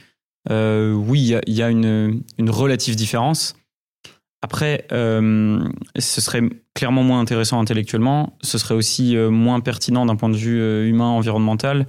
oui, 0.50 1.36
il 1.48 1.54
y, 1.54 1.64
a, 1.64 1.70
une, 1.70 2.22
relative 2.48 2.96
différence. 2.96 3.56
Après, 4.42 4.86
ce 4.92 5.72
serait 6.22 6.42
clairement 6.76 7.02
moins 7.02 7.22
intéressant 7.22 7.60
intellectuellement, 7.60 8.38
ce 8.42 8.58
serait 8.60 8.76
aussi 8.76 9.16
moins 9.16 9.62
pertinent 9.62 10.06
d'un 10.06 10.16
point 10.16 10.30
de 10.30 10.38
vue 10.38 10.88
humain, 10.88 11.08
environnemental, 11.08 11.88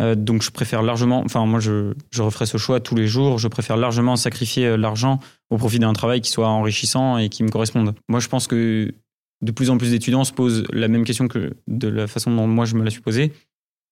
euh, 0.00 0.14
donc 0.14 0.42
je 0.42 0.50
préfère 0.50 0.82
largement, 0.82 1.22
enfin 1.24 1.44
moi 1.44 1.60
je, 1.60 1.92
je 2.10 2.22
referai 2.22 2.46
ce 2.46 2.56
choix 2.56 2.80
tous 2.80 2.94
les 2.94 3.06
jours, 3.06 3.38
je 3.38 3.48
préfère 3.48 3.76
largement 3.76 4.16
sacrifier 4.16 4.66
euh, 4.66 4.76
l'argent 4.76 5.20
au 5.50 5.58
profit 5.58 5.78
d'un 5.78 5.92
travail 5.92 6.22
qui 6.22 6.30
soit 6.30 6.48
enrichissant 6.48 7.18
et 7.18 7.28
qui 7.28 7.42
me 7.42 7.50
corresponde. 7.50 7.94
Moi 8.08 8.18
je 8.18 8.28
pense 8.28 8.46
que 8.46 8.94
de 9.42 9.50
plus 9.50 9.68
en 9.68 9.76
plus 9.76 9.90
d'étudiants 9.90 10.24
se 10.24 10.32
posent 10.32 10.64
la 10.72 10.88
même 10.88 11.04
question 11.04 11.28
que 11.28 11.52
de 11.68 11.88
la 11.88 12.06
façon 12.06 12.34
dont 12.34 12.46
moi 12.46 12.64
je 12.64 12.74
me 12.74 12.84
la 12.84 12.90
suis 12.90 13.02
posée, 13.02 13.32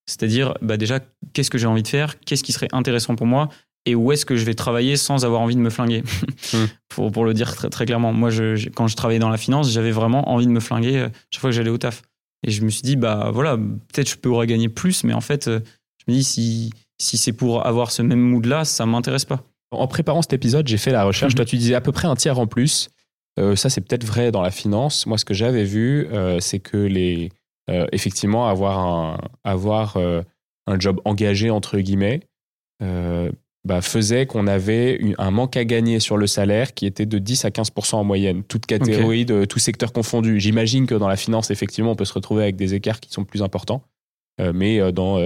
c'est-à-dire 0.07 0.55
bah 0.63 0.79
déjà 0.79 1.01
qu'est-ce 1.35 1.51
que 1.51 1.59
j'ai 1.59 1.67
envie 1.67 1.83
de 1.83 1.89
faire, 1.89 2.19
qu'est-ce 2.21 2.45
qui 2.45 2.53
serait 2.53 2.69
intéressant 2.73 3.15
pour 3.15 3.27
moi? 3.27 3.51
Et 3.85 3.95
où 3.95 4.13
est-ce 4.13 4.25
que 4.25 4.37
je 4.37 4.45
vais 4.45 4.55
travailler 4.55 4.97
sans 4.97 5.25
avoir 5.25 5.41
envie 5.41 5.57
de 5.57 5.61
me 5.61 5.71
flinguer, 5.71 6.03
hmm. 6.55 6.65
pour, 6.89 7.13
pour 7.13 7.27
le 7.27 7.35
dire 7.35 7.55
très, 7.55 7.69
très 7.69 7.85
clairement. 7.85 8.15
Moi 8.15 8.31
je, 8.31 8.71
quand 8.71 8.87
je 8.87 8.97
travaillais 8.97 9.21
dans 9.21 9.29
la 9.29 9.39
finance, 9.39 9.71
j'avais 9.71 9.91
vraiment 9.91 10.31
envie 10.31 10.47
de 10.47 10.53
me 10.53 10.61
flinguer 10.61 10.97
euh, 10.97 11.09
chaque 11.31 11.43
fois 11.43 11.51
que 11.51 11.57
j'allais 11.57 11.71
au 11.71 11.79
taf. 11.79 12.03
Et 12.47 12.51
je 12.51 12.63
me 12.63 12.71
suis 12.71 12.81
dit, 12.81 12.97
bah 12.97 13.31
voilà, 13.35 13.59
peut-être 13.59 14.09
je 14.09 14.17
pourrais 14.17 14.47
gagner 14.47 14.71
plus, 14.71 15.05
mais 15.05 15.13
en 15.13 15.21
fait, 15.21 15.51
je 16.11 16.14
me 16.14 16.18
dis, 16.18 16.25
si, 16.25 16.70
si 16.99 17.16
c'est 17.16 17.33
pour 17.33 17.66
avoir 17.66 17.90
ce 17.90 18.03
même 18.03 18.20
mood-là, 18.20 18.64
ça 18.64 18.87
m'intéresse 18.87 19.25
pas. 19.25 19.44
En 19.70 19.87
préparant 19.87 20.23
cet 20.23 20.33
épisode, 20.33 20.66
j'ai 20.66 20.79
fait 20.79 20.90
la 20.90 21.05
recherche. 21.05 21.33
Mhm. 21.33 21.37
Toi, 21.37 21.44
tu 21.44 21.57
disais 21.57 21.75
à 21.75 21.81
peu 21.81 21.92
près 21.92 22.09
un 22.09 22.16
tiers 22.16 22.38
en 22.38 22.46
plus. 22.46 22.90
Euh, 23.38 23.55
ça, 23.57 23.70
c'est 23.70 23.81
peut-être 23.81 24.05
vrai 24.05 24.33
dans 24.33 24.42
la 24.42 24.51
finance. 24.51 25.07
Moi, 25.07 25.16
ce 25.16 25.25
que 25.25 25.35
j'avais 25.35 25.64
vu, 25.64 26.09
euh, 26.12 26.40
c'est 26.40 26.59
que 26.59 26.77
les, 26.77 27.31
euh, 27.70 27.87
effectivement, 27.92 28.49
avoir 28.49 28.79
un, 28.79 29.18
avoir, 29.44 29.96
un 29.96 30.79
job 30.79 31.01
engagé, 31.05 31.51
entre 31.51 31.79
guillemets, 31.79 32.20
bah, 33.66 33.83
faisait 33.83 34.25
qu'on 34.25 34.46
avait 34.46 35.14
un 35.18 35.31
manque 35.31 35.57
à 35.57 35.64
gagner 35.66 36.01
sur 36.01 36.16
le 36.16 36.27
salaire 36.27 36.73
qui 36.73 36.87
était 36.87 37.05
de 37.05 37.18
10 37.18 37.44
à 37.44 37.51
15% 37.51 37.96
en 37.96 38.05
moyenne, 38.05 38.42
toute 38.42 38.64
catégorie, 38.64 39.27
de 39.27 39.44
tout 39.44 39.59
secteur 39.59 39.92
confondu. 39.92 40.40
J'imagine 40.40 40.87
que 40.87 40.94
dans 40.94 41.09
la 41.09 41.16
finance, 41.16 41.51
effectivement, 41.51 41.92
on 41.92 41.96
peut 41.96 42.07
se 42.07 42.14
retrouver 42.14 42.42
avec 42.42 42.57
des 42.57 42.75
écarts 42.75 43.01
qui 43.01 43.12
sont 43.12 43.25
plus 43.25 43.42
importants. 43.42 43.83
mais 44.38 44.92
dans 44.92 45.18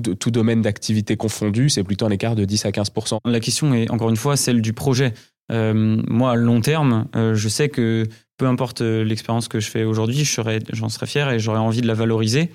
tout, 0.00 0.14
tout 0.14 0.30
domaine 0.30 0.62
d'activité 0.62 1.16
confondu, 1.16 1.68
c'est 1.68 1.84
plutôt 1.84 2.06
un 2.06 2.10
écart 2.10 2.34
de 2.34 2.44
10 2.44 2.66
à 2.66 2.72
15 2.72 2.92
La 3.24 3.40
question 3.40 3.74
est 3.74 3.90
encore 3.90 4.10
une 4.10 4.16
fois 4.16 4.36
celle 4.36 4.62
du 4.62 4.72
projet. 4.72 5.12
Euh, 5.52 6.02
moi, 6.08 6.32
à 6.32 6.34
long 6.36 6.60
terme, 6.60 7.06
euh, 7.16 7.34
je 7.34 7.48
sais 7.48 7.68
que 7.68 8.04
peu 8.38 8.46
importe 8.46 8.80
euh, 8.80 9.04
l'expérience 9.04 9.48
que 9.48 9.60
je 9.60 9.68
fais 9.68 9.84
aujourd'hui, 9.84 10.24
j'en 10.72 10.88
serais 10.88 11.06
fier 11.06 11.30
et 11.30 11.38
j'aurais 11.38 11.58
envie 11.58 11.82
de 11.82 11.86
la 11.86 11.94
valoriser. 11.94 12.50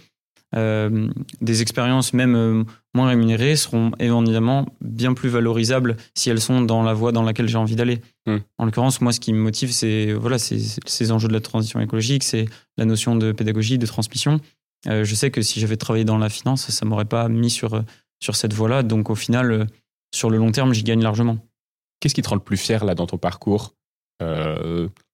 des 0.53 1.61
expériences 1.61 2.11
même 2.13 2.65
moins 2.95 3.07
rémunérées 3.07 3.55
seront 3.55 3.91
évidemment 3.99 4.65
bien 4.81 5.13
plus 5.13 5.29
valorisables 5.29 5.95
si 6.15 6.31
elles 6.31 6.41
sont 6.41 6.63
dans 6.63 6.81
la 6.81 6.93
voie 6.93 7.11
dans 7.11 7.21
laquelle 7.21 7.47
j'ai 7.47 7.57
envie 7.57 7.75
d'aller. 7.75 8.01
Hmm. 8.25 8.37
En 8.57 8.65
l'occurrence, 8.65 8.99
moi, 8.99 9.11
ce 9.11 9.19
qui 9.19 9.31
me 9.31 9.39
motive, 9.39 9.71
c'est 9.71 10.11
voilà, 10.13 10.39
ces 10.39 11.11
enjeux 11.11 11.27
de 11.27 11.33
la 11.33 11.39
transition 11.39 11.79
écologique, 11.79 12.23
c'est 12.23 12.45
la 12.77 12.85
notion 12.85 13.15
de 13.15 13.31
pédagogie, 13.31 13.77
de 13.77 13.85
transmission. 13.85 14.39
Euh, 14.87 15.03
je 15.03 15.15
sais 15.15 15.31
que 15.31 15.41
si 15.41 15.59
j'avais 15.59 15.77
travaillé 15.77 16.05
dans 16.05 16.17
la 16.17 16.29
finance, 16.29 16.69
ça 16.69 16.85
m'aurait 16.85 17.05
pas 17.05 17.27
mis 17.27 17.49
sur, 17.49 17.73
euh, 17.73 17.81
sur 18.21 18.35
cette 18.35 18.53
voie-là. 18.53 18.83
Donc 18.83 19.09
au 19.09 19.15
final, 19.15 19.51
euh, 19.51 19.65
sur 20.13 20.29
le 20.29 20.37
long 20.37 20.51
terme, 20.51 20.73
j'y 20.73 20.83
gagne 20.83 21.01
largement. 21.03 21.37
Qu'est-ce 21.99 22.15
qui 22.15 22.21
te 22.21 22.29
rend 22.29 22.35
le 22.35 22.41
plus 22.41 22.57
fier 22.57 22.85
là 22.85 22.95
dans 22.95 23.07
ton 23.07 23.17
parcours 23.17 23.75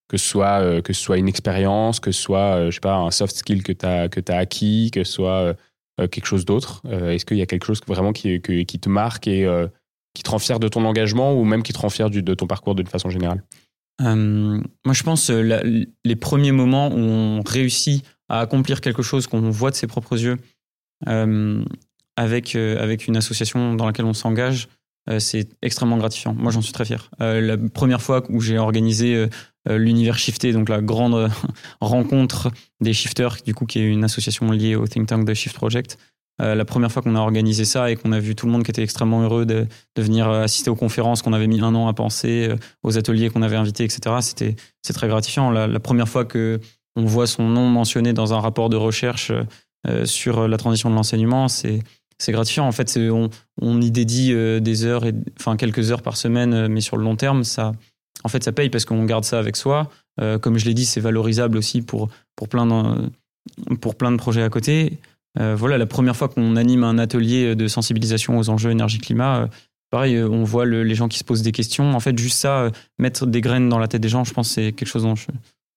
que 0.08 0.18
ce 0.18 0.26
soit 0.26 0.82
que 0.82 0.94
soit 0.94 1.18
une 1.18 1.28
expérience, 1.28 2.00
que 2.00 2.12
ce 2.12 2.20
soit 2.20 2.70
je 2.70 2.76
sais 2.76 2.80
pas 2.80 2.96
un 2.96 3.12
soft 3.12 3.36
skill 3.36 3.62
que 3.62 3.72
tu 3.72 3.86
as 3.86 4.08
as 4.08 4.38
acquis, 4.38 4.90
que 4.92 5.04
ce 5.04 5.12
soit 5.12 5.56
quelque 5.98 6.26
chose 6.26 6.44
d'autre. 6.44 6.82
Est-ce 6.88 7.24
qu'il 7.24 7.38
y 7.38 7.42
a 7.44 7.46
quelque 7.46 7.66
chose 7.66 7.82
vraiment 7.88 8.14
qui, 8.14 8.40
te 8.40 8.90
marque 8.90 9.28
et 9.28 9.48
qui 10.16 10.24
te 10.24 10.30
rend 10.32 10.40
fier 10.40 10.60
de 10.60 10.68
ton 10.68 10.86
engagement 10.86 11.34
ou 11.36 11.44
même 11.44 11.62
qui 11.62 11.72
te 11.72 11.78
rend 11.78 11.90
fier 11.90 12.10
de 12.10 12.34
ton 12.34 12.48
parcours 12.48 12.74
d'une 12.74 12.88
façon 12.88 13.12
générale? 13.12 13.44
Moi, 14.00 14.94
je 14.94 15.04
pense 15.04 15.30
les 15.30 16.16
premiers 16.16 16.52
moments 16.52 16.90
où 16.90 17.00
on 17.00 17.42
réussit 17.46 18.04
à 18.30 18.40
accomplir 18.40 18.82
quelque 18.82 19.04
chose 19.04 19.28
qu'on 19.28 19.50
voit 19.50 19.72
de 19.72 19.76
ses 19.76 19.88
propres 19.88 20.20
yeux 20.20 20.38
euh, 21.08 21.64
avec, 22.16 22.56
euh, 22.56 22.82
avec 22.82 23.08
une 23.08 23.18
association 23.18 23.76
dans 23.76 23.86
laquelle 23.86 24.06
on 24.06 24.14
s'engage, 24.14 24.70
euh, 25.10 25.20
c'est 25.20 25.50
extrêmement 25.62 25.98
gratifiant. 25.98 26.34
Moi, 26.34 26.52
j'en 26.52 26.62
suis 26.62 26.74
très 26.74 26.86
fier. 26.86 27.10
la 27.20 27.58
première 27.58 28.02
fois 28.02 28.24
où 28.30 28.42
j'ai 28.42 28.58
organisé 28.58 29.28
l'univers 29.68 30.18
shifté, 30.18 30.54
donc 30.54 30.70
la 30.70 30.82
grande 30.82 31.30
rencontre 31.82 32.52
des 32.82 32.94
shifters, 32.94 33.38
du 33.46 33.54
coup, 33.54 33.66
qui 33.66 33.80
est 33.80 33.88
une 33.88 34.04
association 34.04 34.52
liée 34.52 34.76
au 34.76 34.88
think 34.88 35.08
tank 35.08 35.26
de 35.26 35.34
Shift 35.34 35.56
Project, 35.56 35.98
la 36.40 36.66
première 36.66 36.92
fois 36.92 37.02
qu'on 37.02 37.16
a 37.16 37.20
organisé 37.20 37.64
ça 37.64 37.90
et 37.90 37.96
qu'on 37.96 38.12
a 38.12 38.20
vu 38.20 38.36
tout 38.36 38.46
le 38.46 38.52
monde 38.52 38.64
qui 38.64 38.72
était 38.72 38.84
extrêmement 38.84 39.22
heureux 39.22 39.46
de, 39.46 39.68
venir 39.96 40.30
assister 40.30 40.70
aux 40.70 40.76
conférences 40.76 41.22
qu'on 41.22 41.34
avait 41.34 41.48
mis 41.48 41.62
un 41.62 41.74
an 41.76 41.88
à 41.88 41.94
penser, 41.94 42.50
aux 42.84 42.98
ateliers 42.98 43.30
qu'on 43.30 43.42
avait 43.42 43.56
invités, 43.56 43.86
etc., 43.86 44.18
c'était 44.20 44.56
c'est 44.82 44.94
très 44.94 45.08
gratifiant. 45.08 45.50
La, 45.50 45.80
première 45.80 46.10
fois 46.10 46.26
que 46.26 46.60
on 46.98 47.06
voit 47.06 47.28
son 47.28 47.44
nom 47.48 47.68
mentionné 47.68 48.14
dans 48.14 48.34
un 48.34 48.40
rapport 48.40 48.70
de 48.70 48.76
recherche 48.76 49.32
euh, 49.88 50.06
sur 50.06 50.48
la 50.48 50.58
transition 50.58 50.90
de 50.90 50.96
l'enseignement, 50.96 51.48
c'est 51.48 51.80
c'est 52.18 52.32
gratifiant. 52.32 52.66
En 52.66 52.72
fait, 52.72 52.98
on, 52.98 53.30
on, 53.62 53.82
y 53.82 53.92
dédie 53.92 54.34
des 54.62 54.86
heures, 54.86 55.04
enfin 55.40 55.58
quelques 55.58 55.92
heures 55.92 56.02
par 56.02 56.16
semaine, 56.16 56.68
mais 56.68 56.80
sur 56.80 56.96
le 56.96 57.04
long 57.04 57.18
terme, 57.18 57.44
ça, 57.44 57.74
en 58.24 58.30
fait, 58.30 58.44
ça 58.44 58.54
paye 58.54 58.70
parce 58.70 58.86
qu'on 58.86 59.04
garde 59.04 59.26
ça 59.26 59.38
avec 59.38 59.58
soi. 59.58 59.90
comme 60.42 60.58
je 60.58 60.66
l'ai 60.66 60.74
dit, 60.74 60.86
c'est 60.86 61.02
valorisable 61.02 61.58
aussi 61.58 61.82
pour, 61.82 62.08
pour, 62.38 62.48
plein 62.48 63.10
pour 63.82 63.96
plein 63.96 64.12
de 64.12 64.18
projets 64.18 64.44
à 64.44 64.50
côté. 64.50 65.00
Voilà, 65.38 65.78
la 65.78 65.86
première 65.86 66.16
fois 66.16 66.30
qu'on 66.30 66.56
anime 66.56 66.84
un 66.84 66.98
atelier 66.98 67.56
de 67.56 67.68
sensibilisation 67.68 68.38
aux 68.38 68.50
enjeux 68.50 68.72
énergie-climat, 68.72 69.50
pareil, 69.92 70.22
on 70.22 70.44
voit 70.44 70.66
les 70.66 70.96
gens 70.96 71.08
qui 71.08 71.20
se 71.20 71.24
posent 71.24 71.42
des 71.42 71.52
questions. 71.52 71.94
En 71.94 72.00
fait, 72.00 72.18
juste 72.18 72.38
ça, 72.38 72.72
mettre 73.00 73.26
des 73.26 73.42
graines 73.42 73.70
dans 73.70 73.80
la 73.80 73.88
tête 73.88 74.02
des 74.02 74.10
gens, 74.10 74.24
je 74.24 74.34
pense 74.34 74.50
que 74.50 74.54
c'est 74.54 74.72
quelque 74.72 74.88
chose 74.88 75.04
dont 75.04 75.16
je, 75.16 75.28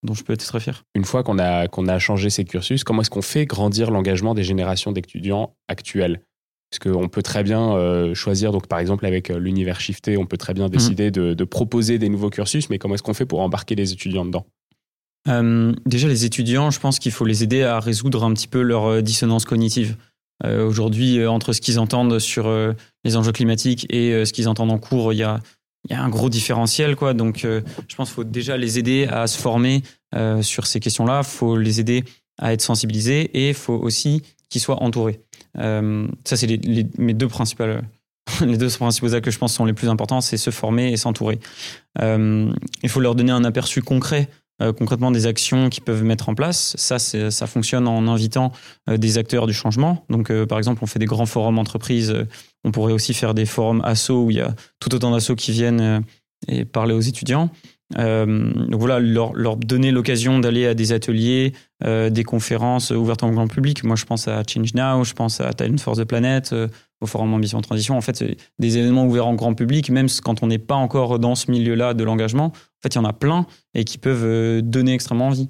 dont 0.02 0.14
je 0.14 0.22
peux 0.22 0.32
être 0.32 0.44
très 0.44 0.60
fier. 0.60 0.84
Une 0.94 1.04
fois 1.04 1.22
qu'on 1.22 1.38
a, 1.38 1.68
qu'on 1.68 1.86
a 1.88 1.98
changé 1.98 2.30
ces 2.30 2.44
cursus, 2.44 2.84
comment 2.84 3.02
est-ce 3.02 3.10
qu'on 3.10 3.22
fait 3.22 3.46
grandir 3.46 3.90
l'engagement 3.90 4.34
des 4.34 4.44
générations 4.44 4.92
d'étudiants 4.92 5.54
actuels? 5.68 6.22
Parce 6.70 6.78
qu'on 6.80 7.08
peut 7.08 7.22
très 7.22 7.42
bien 7.42 7.72
euh, 7.72 8.14
choisir, 8.14 8.52
donc 8.52 8.66
par 8.66 8.78
exemple 8.78 9.06
avec 9.06 9.30
euh, 9.30 9.38
l'univers 9.38 9.80
shifté, 9.80 10.18
on 10.18 10.26
peut 10.26 10.36
très 10.36 10.52
bien 10.52 10.66
mhm. 10.66 10.70
décider 10.70 11.10
de, 11.10 11.44
proposer 11.44 11.98
des 11.98 12.08
nouveaux 12.08 12.30
cursus, 12.30 12.68
mais 12.68 12.78
comment 12.78 12.94
est-ce 12.94 13.02
qu'on 13.02 13.14
fait 13.14 13.26
pour 13.26 13.40
embarquer 13.40 13.74
les 13.74 13.92
étudiants 13.92 14.26
dedans? 14.26 14.46
Euh, 15.28 15.72
Déjà, 15.86 16.08
les 16.08 16.24
étudiants, 16.24 16.70
je 16.70 16.80
pense 16.80 16.98
qu'il 16.98 17.12
faut 17.12 17.24
les 17.24 17.42
aider 17.42 17.62
à 17.62 17.80
résoudre 17.80 18.24
un 18.24 18.32
petit 18.32 18.48
peu 18.48 18.62
leur 18.62 19.02
dissonance 19.02 19.44
cognitive. 19.44 19.96
Aujourd'hui, 20.44 21.26
entre 21.26 21.52
ce 21.52 21.60
qu'ils 21.60 21.80
entendent 21.80 22.20
sur 22.20 22.48
les 23.02 23.16
enjeux 23.16 23.32
climatiques 23.32 23.92
et 23.92 24.24
ce 24.24 24.32
qu'ils 24.32 24.48
entendent 24.48 24.70
en 24.70 24.78
cours, 24.78 25.12
il 25.12 25.16
y 25.16 25.24
a 25.24 25.40
un 25.90 26.08
gros 26.08 26.28
différentiel, 26.28 26.96
quoi. 26.96 27.14
Donc, 27.14 27.44
euh, 27.44 27.60
je 27.88 27.96
pense 27.96 28.08
qu'il 28.08 28.16
faut 28.16 28.24
déjà 28.24 28.56
les 28.56 28.78
aider 28.78 29.06
à 29.10 29.26
se 29.26 29.38
former 29.38 29.82
euh, 30.14 30.42
sur 30.42 30.66
ces 30.66 30.80
questions-là. 30.80 31.22
Il 31.24 31.28
faut 31.28 31.56
les 31.56 31.80
aider 31.80 32.04
à 32.38 32.52
être 32.52 32.60
sensibilisés 32.60 33.22
et 33.34 33.48
il 33.48 33.54
faut 33.54 33.74
aussi 33.74 34.22
qu'ils 34.48 34.60
soient 34.60 34.82
entourés. 34.82 35.20
Euh, 35.58 36.06
ça, 36.24 36.36
c'est 36.36 36.46
les, 36.46 36.86
mes 36.98 37.14
deux 37.14 37.28
principales. 37.28 37.82
Les 38.42 38.58
deux 38.58 38.68
principaux 38.68 39.14
actes 39.14 39.24
que 39.24 39.30
je 39.30 39.38
pense 39.38 39.54
sont 39.54 39.64
les 39.64 39.72
plus 39.72 39.88
importants, 39.88 40.20
c'est 40.20 40.36
se 40.36 40.50
former 40.50 40.92
et 40.92 40.98
s'entourer. 40.98 41.40
il 41.98 42.88
faut 42.88 43.00
leur 43.00 43.14
donner 43.14 43.32
un 43.32 43.42
aperçu 43.42 43.80
concret 43.80 44.28
concrètement 44.76 45.10
des 45.10 45.26
actions 45.26 45.68
qu'ils 45.68 45.84
peuvent 45.84 46.02
mettre 46.02 46.28
en 46.28 46.34
place. 46.34 46.74
Ça, 46.76 46.98
ça 46.98 47.46
fonctionne 47.46 47.86
en 47.86 48.08
invitant 48.08 48.52
des 48.88 49.18
acteurs 49.18 49.46
du 49.46 49.54
changement. 49.54 50.04
Donc, 50.10 50.32
par 50.46 50.58
exemple, 50.58 50.82
on 50.82 50.86
fait 50.86 50.98
des 50.98 51.06
grands 51.06 51.26
forums 51.26 51.58
entreprises 51.58 52.14
on 52.64 52.70
pourrait 52.70 52.92
aussi 52.92 53.14
faire 53.14 53.34
des 53.34 53.46
forums 53.46 53.82
assos 53.84 54.24
où 54.24 54.30
il 54.30 54.38
y 54.38 54.40
a 54.40 54.54
tout 54.80 54.94
autant 54.94 55.10
d'assauts 55.10 55.36
qui 55.36 55.52
viennent 55.52 55.80
euh, 55.80 56.00
et 56.46 56.64
parler 56.64 56.94
aux 56.94 57.00
étudiants. 57.00 57.50
Euh, 57.96 58.52
donc 58.66 58.80
voilà, 58.80 59.00
leur, 59.00 59.56
donner 59.56 59.90
l'occasion 59.90 60.38
d'aller 60.38 60.66
à 60.66 60.74
des 60.74 60.92
ateliers, 60.92 61.54
euh, 61.84 62.10
des 62.10 62.24
conférences 62.24 62.90
ouvertes 62.90 63.22
en 63.22 63.30
grand 63.30 63.48
public. 63.48 63.82
Moi, 63.84 63.96
je 63.96 64.04
pense 64.04 64.28
à 64.28 64.42
Change 64.46 64.74
Now, 64.74 65.04
je 65.04 65.14
pense 65.14 65.40
à 65.40 65.52
Talent 65.52 65.78
for 65.78 65.96
the 65.96 66.04
Planet, 66.04 66.54
au 67.00 67.06
Forum 67.06 67.32
Ambition 67.32 67.60
Transition. 67.60 67.96
En 67.96 68.00
fait, 68.00 68.16
c'est 68.16 68.36
des 68.58 68.78
événements 68.78 69.06
ouverts 69.06 69.26
en 69.26 69.34
grand 69.34 69.54
public, 69.54 69.90
même 69.90 70.08
quand 70.22 70.42
on 70.42 70.48
n'est 70.48 70.58
pas 70.58 70.74
encore 70.74 71.18
dans 71.18 71.34
ce 71.34 71.50
milieu-là 71.50 71.94
de 71.94 72.04
l'engagement. 72.04 72.46
En 72.46 72.82
fait, 72.82 72.94
il 72.94 72.96
y 72.96 73.00
en 73.00 73.04
a 73.04 73.12
plein 73.12 73.46
et 73.74 73.84
qui 73.84 73.98
peuvent 73.98 74.62
donner 74.62 74.92
extrêmement 74.92 75.28
envie. 75.28 75.48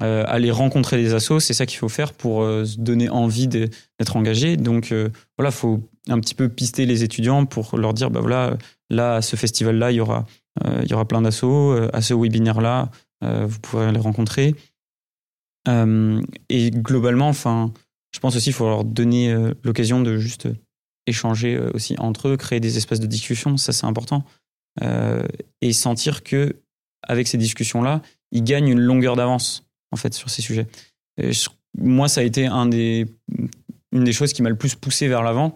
aller 0.00 0.50
rencontrer 0.50 0.96
des 0.96 1.14
assos, 1.14 1.40
c'est 1.40 1.54
ça 1.54 1.66
qu'il 1.66 1.78
faut 1.78 1.88
faire 1.88 2.12
pour 2.12 2.42
se 2.42 2.78
donner 2.78 3.08
envie 3.08 3.48
d'être 3.48 4.16
engagé. 4.16 4.56
Donc 4.56 4.92
voilà, 5.38 5.50
faut 5.50 5.80
un 6.08 6.20
petit 6.20 6.34
peu 6.34 6.48
pister 6.48 6.86
les 6.86 7.04
étudiants 7.04 7.46
pour 7.46 7.76
leur 7.78 7.94
dire, 7.94 8.10
bah 8.10 8.20
voilà, 8.20 8.56
là, 8.90 9.16
à 9.16 9.22
ce 9.22 9.36
festival-là, 9.36 9.90
il 9.92 9.96
y 9.96 10.00
aura, 10.00 10.18
euh, 10.18 10.22
il 10.64 10.90
y 10.90 10.94
aura 10.94 11.06
plein 11.06 11.22
d'assauts, 11.22 11.72
euh, 11.72 11.88
à 11.92 12.02
ce 12.02 12.14
webinaire-là, 12.14 12.90
euh, 13.24 13.46
vous 13.46 13.58
pourrez 13.60 13.92
les 13.92 14.00
rencontrer. 14.00 14.54
et 16.48 16.70
globalement, 16.70 17.28
enfin, 17.28 17.72
je 18.14 18.20
pense 18.20 18.36
aussi 18.36 18.44
qu'il 18.44 18.52
faut 18.52 18.68
leur 18.68 18.84
donner 18.84 19.34
l'occasion 19.64 20.00
de 20.00 20.16
juste 20.16 20.48
échanger 21.08 21.58
aussi 21.74 21.96
entre 21.98 22.28
eux, 22.28 22.36
créer 22.36 22.60
des 22.60 22.76
espaces 22.76 23.00
de 23.00 23.06
discussion, 23.06 23.56
ça 23.56 23.72
c'est 23.72 23.84
important, 23.84 24.24
et 24.80 25.72
sentir 25.72 26.22
que 26.22 26.54
avec 27.02 27.26
ces 27.26 27.36
discussions-là, 27.36 28.00
ils 28.30 28.44
gagnent 28.44 28.68
une 28.68 28.80
longueur 28.80 29.16
d'avance 29.16 29.66
en 29.90 29.96
fait 29.96 30.14
sur 30.14 30.30
ces 30.30 30.40
sujets. 30.40 30.68
moi, 31.76 32.06
ça 32.06 32.20
a 32.20 32.24
été 32.24 32.46
une 32.46 33.10
des 34.04 34.12
choses 34.12 34.32
qui 34.32 34.42
m'a 34.42 34.50
le 34.50 34.56
plus 34.56 34.76
poussé 34.76 35.08
vers 35.08 35.24
l'avant, 35.24 35.52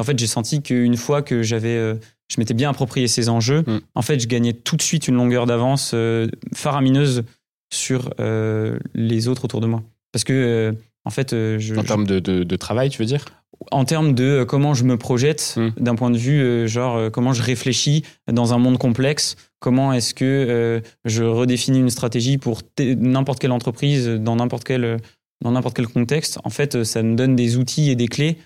en 0.00 0.04
fait, 0.04 0.18
j'ai 0.18 0.26
senti 0.26 0.62
qu'une 0.62 0.96
fois 0.96 1.22
que 1.22 1.42
j'avais, 1.42 1.76
euh, 1.76 1.94
je 2.28 2.36
m'étais 2.38 2.54
bien 2.54 2.70
approprié 2.70 3.08
ces 3.08 3.28
enjeux, 3.28 3.62
mm. 3.66 3.80
en 3.94 4.02
fait, 4.02 4.18
je 4.18 4.26
gagnais 4.26 4.52
tout 4.52 4.76
de 4.76 4.82
suite 4.82 5.08
une 5.08 5.14
longueur 5.14 5.46
d'avance 5.46 5.92
euh, 5.94 6.28
faramineuse 6.54 7.24
sur 7.72 8.10
euh, 8.20 8.78
les 8.94 9.28
autres 9.28 9.44
autour 9.44 9.60
de 9.60 9.66
moi. 9.66 9.82
Parce 10.12 10.24
que, 10.24 10.74
en 11.04 11.10
fait, 11.10 11.30
je, 11.32 11.74
en 11.74 11.82
termes 11.82 12.06
de, 12.06 12.56
travail, 12.56 12.90
tu 12.90 12.98
veux 12.98 13.06
dire? 13.06 13.24
En 13.70 13.84
termes 13.84 14.14
de 14.14 14.44
comment 14.46 14.74
je 14.74 14.84
me 14.84 14.96
projette, 14.96 15.54
mm. 15.56 15.82
d'un 15.82 15.94
point 15.94 16.10
de 16.10 16.18
vue, 16.18 16.68
genre, 16.68 17.10
comment 17.10 17.32
je 17.32 17.42
réfléchis 17.42 18.04
dans 18.30 18.54
un 18.54 18.58
monde 18.58 18.78
complexe, 18.78 19.36
comment 19.58 19.92
est-ce 19.92 20.14
que 20.14 20.82
je 21.04 21.24
redéfinis 21.24 21.80
une 21.80 21.90
stratégie 21.90 22.38
pour 22.38 22.62
n'importe 22.78 23.40
quelle 23.40 23.52
entreprise, 23.52 24.08
dans 24.08 24.36
n'importe 24.36 24.64
quel, 24.64 24.98
dans 25.40 25.52
n'importe 25.52 25.76
quel 25.76 25.88
contexte. 25.88 26.38
En 26.44 26.50
fait, 26.50 26.84
ça 26.84 27.02
me 27.02 27.16
donne 27.16 27.34
des 27.34 27.56
outils 27.56 27.90
et 27.90 27.96
des 27.96 28.08
clés 28.08 28.38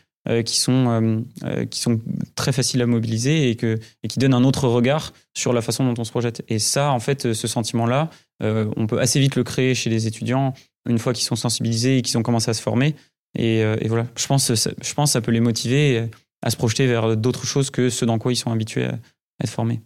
qui, 0.42 0.58
sont, 0.58 0.88
euh, 0.88 1.20
euh, 1.44 1.64
qui 1.66 1.80
sont 1.80 2.00
très 2.34 2.52
faciles 2.52 2.82
à 2.82 2.86
mobiliser 2.86 3.50
et, 3.50 3.56
que, 3.56 3.78
et 4.02 4.08
qui 4.08 4.18
donnent 4.18 4.34
un 4.34 4.44
autre 4.44 4.68
regard 4.68 5.12
sur 5.34 5.52
la 5.52 5.62
façon 5.62 5.84
dont 5.84 6.00
on 6.00 6.04
se 6.04 6.10
projette. 6.10 6.44
Et 6.48 6.58
ça, 6.58 6.92
en 6.92 7.00
fait, 7.00 7.32
ce 7.32 7.46
sentiment-là, 7.46 8.10
on 8.40 8.86
peut 8.86 9.00
assez 9.00 9.18
vite 9.18 9.34
le 9.34 9.42
créer 9.42 9.74
chez 9.74 9.90
les 9.90 10.06
étudiants 10.06 10.54
une 10.88 10.98
fois 10.98 11.12
qu'ils 11.12 11.24
sont 11.24 11.36
sensibilisés 11.36 11.98
et 11.98 12.02
qu'ils 12.02 12.16
ont 12.18 12.22
commencé 12.22 12.50
à 12.50 12.54
se 12.54 12.62
former. 12.62 12.94
Et, 13.36 13.64
voilà, 13.88 14.06
je 14.16 14.26
pense, 14.26 14.52
je 14.52 14.94
pense 14.94 15.10
que 15.10 15.12
ça 15.12 15.20
peut 15.20 15.32
les 15.32 15.40
motiver 15.40 16.08
à 16.42 16.50
se 16.50 16.56
projeter 16.56 16.86
vers 16.86 17.16
d'autres 17.16 17.46
choses 17.46 17.70
que 17.70 17.90
ce 17.90 18.04
dans 18.04 18.18
quoi 18.18 18.32
ils 18.32 18.36
sont 18.36 18.52
habitués 18.52 18.84
à, 18.84 18.98
être 19.42 19.50
formés. 19.50 19.80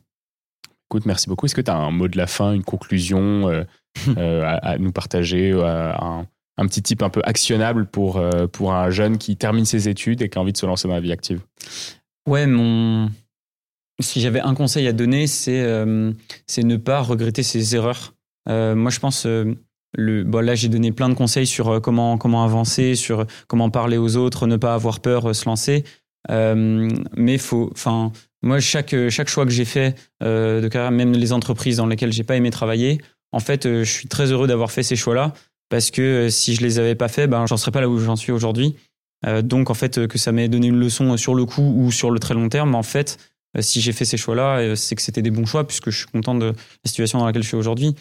Écoute, 0.91 1.07
merci 1.07 1.29
beaucoup. 1.29 1.47
Est-ce 1.47 1.55
que 1.55 1.61
tu 1.61 1.71
as 1.71 1.77
un 1.77 1.91
mot 1.91 2.09
de 2.09 2.19
la 2.19 2.27
fin, 2.27 2.53
une 2.53 2.65
conclusion 2.65 3.49
à, 4.17 4.53
à, 4.57 4.79
nous 4.79 4.93
partager, 4.93 5.53
un, 5.53 6.27
un 6.59 6.67
petit 6.67 6.83
type 6.83 7.03
un 7.03 7.09
peu 7.09 7.21
actionnable 7.25 7.87
pour, 7.87 8.19
euh, 8.19 8.47
pour 8.47 8.73
un 8.73 8.91
jeune 8.91 9.19
qui 9.19 9.37
termine 9.37 9.65
ses 9.65 9.89
études 9.89 10.23
et 10.23 10.29
qui 10.29 10.39
a 10.39 10.41
envie 10.41 10.53
de 10.53 10.57
se 10.57 10.67
lancer 10.67 10.89
dans 10.89 10.95
la 10.95 11.01
vie 11.01 11.13
active 11.13 11.41
Ouais, 12.29 12.47
mon... 12.47 13.11
si 14.01 14.21
j'avais 14.21 14.41
un 14.41 14.55
conseil 14.55 14.87
à 14.87 14.93
donner, 14.93 15.27
c'est 15.27 15.63
euh, 15.63 16.13
ne 16.59 16.77
pas 16.77 17.01
regretter 17.01 17.43
ses 17.43 17.75
erreurs. 17.75 18.15
Euh, 18.49 18.75
moi, 18.75 18.91
je 18.91 19.01
pense, 19.01 19.27
le... 19.27 20.25
bon, 20.25 20.45
là, 20.45 20.55
j'ai 20.55 20.69
donné 20.69 20.93
plein 20.93 21.09
de 21.09 21.15
conseils 21.15 21.47
sur 21.47 21.81
comment, 21.81 22.19
comment 22.19 22.45
avancer, 22.45 22.95
sur 22.95 23.27
comment 23.49 23.71
parler 23.71 23.97
aux 23.97 24.17
autres, 24.17 24.47
ne 24.47 24.57
pas 24.57 24.75
avoir 24.75 25.01
peur, 25.01 25.35
se 25.35 25.47
lancer. 25.47 25.85
mais 26.29 27.39
faut, 27.39 27.71
enfin, 27.73 28.13
moi, 28.43 28.61
chaque, 28.61 28.95
chaque 29.09 29.29
choix 29.29 29.45
que 29.45 29.53
j'ai 29.53 29.65
fait 29.65 29.97
de 30.21 30.69
carrière, 30.69 30.93
même 30.93 31.13
les 31.13 31.33
entreprises 31.33 31.79
dans 31.79 31.87
lesquelles 31.87 32.13
j'ai 32.13 32.25
pas 32.25 32.37
aimé 32.37 32.51
travailler, 32.51 33.01
en 33.33 33.41
fait, 33.41 33.65
je 33.65 33.91
suis 33.91 34.07
très 34.07 34.31
heureux 34.31 34.47
d'avoir 34.47 34.71
fait 34.71 34.83
ces 34.85 34.95
choix-là 34.95 35.33
parce 35.73 35.91
que 35.91 36.03
euh, 36.03 36.29
si 36.29 36.55
je 36.55 36.61
les 36.61 36.79
avais 36.79 36.95
pas 36.95 37.09
fait, 37.09 37.27
ben 37.27 37.47
j'en 37.47 37.57
serais 37.57 37.71
pas 37.71 37.81
là 37.81 37.89
où 37.89 37.99
j'en 37.99 38.15
suis 38.15 38.31
aujourd'hui. 38.31 38.77
Euh, 39.25 39.41
donc 39.41 39.71
en 39.71 39.75
fait 39.75 40.07
que 40.07 40.19
ça 40.19 40.31
m'ait 40.31 40.51
donné 40.51 40.67
une 40.67 40.79
leçon 40.79 41.17
sur 41.17 41.35
le 41.35 41.47
coup 41.47 41.63
ou 41.63 41.91
sur 41.91 42.11
le 42.11 42.19
très 42.19 42.35
long 42.35 42.51
terme, 42.51 42.75
en 42.75 42.83
fait, 42.83 43.17
euh, 43.57 43.63
si 43.63 43.81
j'ai 43.81 43.93
fait 43.93 44.05
ces 44.05 44.19
choix-là, 44.19 44.77
c'est 44.77 44.97
que 44.97 45.01
c'était 45.01 45.23
des 45.23 45.31
bons 45.31 45.47
choix 45.47 45.67
puisque 45.67 45.89
je 45.89 45.97
suis 45.97 46.07
content 46.09 46.35
de 46.35 46.49
la 46.49 46.55
situation 46.85 47.21
dans 47.21 47.25
laquelle 47.25 47.43
je 47.43 47.49
suis 47.49 47.57
aujourd'hui. 47.57 47.95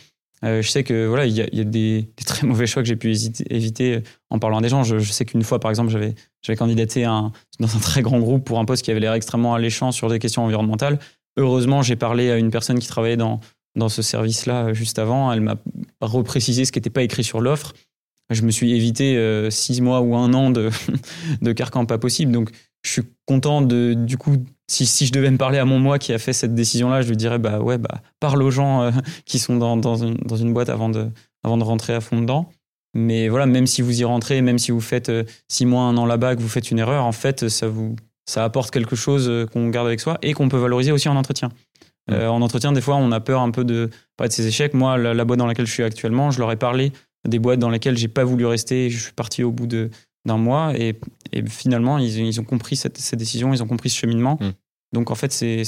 je 0.44 0.62
sais 0.68 0.84
que 0.84 1.06
voilà, 1.06 1.26
il 1.26 1.34
y 1.34 1.62
a, 1.62 1.64
des, 1.64 2.10
très 2.26 2.46
mauvais 2.48 2.68
choix 2.68 2.84
que 2.84 2.90
j'ai 2.90 2.98
pu 2.98 3.16
éviter 3.50 4.02
en 4.30 4.38
parlant 4.38 4.58
à 4.58 4.62
des 4.62 4.68
gens. 4.68 4.84
Je, 4.84 5.00
sais 5.00 5.24
qu'une 5.24 5.44
fois, 5.44 5.62
par 5.62 5.72
exemple, 5.72 5.92
j'avais 5.92 6.14
j'avais 6.42 6.58
candidaté 6.58 7.06
dans 7.06 7.32
un 7.74 7.80
très 7.80 8.02
grand 8.02 8.20
groupe 8.20 8.44
pour 8.44 8.60
un 8.60 8.66
poste 8.66 8.84
qui 8.84 8.92
avait 8.92 9.00
l'air 9.00 9.14
extrêmement 9.14 9.56
alléchant 9.56 9.94
sur 9.94 10.10
des 10.10 10.20
questions 10.20 10.44
environnementales. 10.44 11.00
Heureusement, 11.38 11.84
j'ai 11.84 11.96
parlé 11.96 12.32
à 12.32 12.36
une 12.36 12.52
personne 12.52 12.80
qui 12.80 12.90
travaillait 12.90 13.16
dans 13.16 13.40
dans 13.76 13.90
ce 13.90 14.02
service-là 14.02 14.66
euh, 14.66 14.74
juste 14.74 15.00
avant. 15.00 15.32
Elle 15.32 15.42
m'a 15.42 15.56
reprécisé 16.02 16.66
ce 16.66 16.72
qui 16.72 16.80
n'était 16.80 16.90
pas 16.90 17.04
écrit 17.04 17.24
sur 17.24 17.42
l'offre. 17.42 17.74
Je 18.30 18.44
me 18.44 18.52
suis 18.52 18.74
évité 18.74 19.18
euh, 19.18 19.50
six 19.50 19.82
mois 19.82 20.02
ou 20.02 20.16
un 20.16 20.34
an 20.34 20.52
de, 20.52 20.70
de 21.42 21.52
carcan 21.52 21.86
pas 21.86 21.98
possible. 21.98 22.32
Donc, 22.32 22.50
je 22.84 22.92
suis 22.92 23.02
content 23.26 23.62
de, 23.62 23.94
du 23.94 24.18
coup, 24.18 24.38
si, 24.68 24.86
si, 24.86 25.06
je 25.06 25.12
devais 25.12 25.30
me 25.30 25.38
parler 25.38 25.58
à 25.58 25.66
mon 25.66 25.80
moi 25.80 26.00
qui 26.00 26.14
a 26.14 26.18
fait 26.18 26.34
cette 26.34 26.56
décision-là, 26.56 27.02
je 27.02 27.10
lui 27.10 27.18
dirais, 27.18 27.40
bah 27.40 27.60
ouais, 27.60 27.78
bah, 27.78 28.02
parle 28.20 28.42
aux 28.42 28.52
gens 28.52 28.84
euh, 28.84 28.92
qui 29.26 29.38
sont 29.38 29.58
dans, 29.58 29.78
dans, 29.78 29.98
une, 29.98 30.16
dans, 30.16 30.38
une, 30.38 30.54
boîte 30.54 30.70
avant 30.70 30.90
de, 30.90 31.10
avant 31.44 31.58
de 31.58 31.64
rentrer 31.64 31.94
à 31.94 32.02
fond 32.02 32.22
dedans. 32.22 32.50
Mais 32.94 33.30
voilà, 33.30 33.46
même 33.46 33.68
si 33.68 33.82
vous 33.82 34.02
y 34.02 34.04
rentrez, 34.04 34.42
même 34.42 34.58
si 34.58 34.72
vous 34.72 34.82
faites 34.82 35.12
six 35.48 35.66
mois, 35.66 35.84
un 35.84 35.96
an 35.98 36.06
là-bas, 36.06 36.36
que 36.36 36.42
vous 36.42 36.50
faites 36.50 36.72
une 36.72 36.80
erreur, 36.80 37.06
en 37.06 37.14
fait, 37.14 37.48
ça 37.48 37.68
vous, 37.68 37.96
ça 38.26 38.44
apporte 38.44 38.72
quelque 38.72 38.98
chose 38.98 39.32
qu'on 39.54 39.70
garde 39.70 39.88
avec 39.88 40.02
soi 40.02 40.18
et 40.22 40.34
qu'on 40.34 40.50
peut 40.50 40.58
valoriser 40.58 40.92
aussi 40.92 41.08
en 41.08 41.16
entretien. 41.16 41.52
Euh, 42.12 42.28
en 42.28 42.42
entretien, 42.42 42.72
des 42.72 42.82
fois, 42.82 42.96
on 42.96 43.12
a 43.12 43.20
peur 43.20 43.42
un 43.42 43.52
peu 43.52 43.64
de 43.64 43.90
parler 44.18 44.30
de 44.30 44.34
ces 44.34 44.48
échecs. 44.48 44.74
Moi, 44.74 44.98
la, 44.98 45.26
boîte 45.26 45.40
dans 45.40 45.48
laquelle 45.48 45.68
je 45.68 45.72
suis 45.72 45.84
actuellement, 45.84 46.32
je 46.32 46.40
leur 46.40 46.52
ai 46.52 46.58
parlé 46.58 46.92
des 47.28 47.40
boîtes 47.40 47.60
dans 47.60 47.70
lesquelles 47.70 47.98
j'ai 47.98 48.08
pas 48.08 48.24
voulu 48.24 48.46
rester. 48.46 48.90
Je 48.90 49.00
suis 49.00 49.14
parti 49.14 49.44
au 49.44 49.52
bout 49.52 49.68
d'un 49.68 50.38
mois 50.38 50.74
et, 50.78 51.00
finalement, 51.48 51.98
ils, 51.98 52.40
ont 52.40 52.44
compris 52.44 52.76
cette, 52.76 53.16
décision, 53.16 53.54
ils 53.54 53.64
ont 53.64 53.68
compris 53.68 53.90
ce 53.90 53.98
cheminement. 53.98 54.38
Mm. 54.42 54.50
Donc, 54.94 55.12
en 55.12 55.16
fait, 55.16 55.32
c'est 55.32 55.64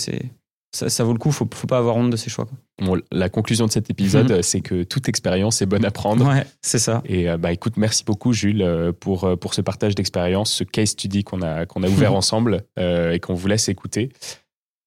ça, 0.71 1.03
vaut 1.03 1.13
le 1.13 1.19
coup. 1.19 1.31
Faut, 1.31 1.47
faut 1.53 1.67
pas 1.67 1.77
avoir 1.77 1.95
honte 1.95 2.09
de 2.09 2.17
ses 2.17 2.31
choix. 2.31 2.47
Bon, 2.81 2.99
la 3.11 3.29
conclusion 3.29 3.67
de 3.67 3.71
cet 3.71 3.91
épisode, 3.91 4.31
mhm. 4.31 4.41
c'est 4.41 4.61
que 4.61 4.81
toute 4.83 5.07
expérience 5.07 5.61
est 5.61 5.67
bonne 5.67 5.85
à 5.85 5.91
prendre. 5.91 6.27
Ouais, 6.27 6.45
c'est 6.63 6.79
ça. 6.79 7.03
Et 7.05 7.27
bah 7.37 7.51
écoute, 7.51 7.77
merci 7.77 8.03
beaucoup 8.03 8.33
Jules 8.33 8.91
pour 8.99 9.37
pour 9.39 9.53
ce 9.53 9.61
partage 9.61 9.93
d'expérience, 9.93 10.51
ce 10.51 10.63
case 10.63 10.89
study 10.89 11.23
qu'on 11.23 11.43
a 11.43 11.67
qu'on 11.67 11.83
a 11.83 11.87
ouvert 11.89 12.15
ensemble 12.15 12.63
et 12.77 13.19
qu'on 13.19 13.35
vous 13.35 13.47
laisse 13.47 13.69
écouter. 13.69 14.09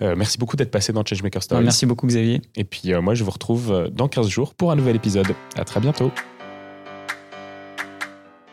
Merci 0.01 0.39
beaucoup 0.39 0.57
d'être 0.57 0.71
passé 0.71 0.93
dans 0.93 1.05
Changemaker 1.05 1.43
Stories. 1.43 1.65
merci 1.65 1.87
beaucoup 1.87 2.07
Xavier. 2.07 2.43
Et 2.55 2.65
puis 2.65 2.93
moi, 3.01 3.15
je 3.15 3.25
vous 3.25 3.31
retrouve 3.31 3.91
dans 3.93 4.09
15 4.09 4.29
jours 4.29 4.55
pour 4.55 4.73
un 4.73 4.77
nouvel 4.77 4.97
épisode. 4.97 5.29
À 5.57 5.65
très 5.65 5.81
bientôt. 5.81 6.11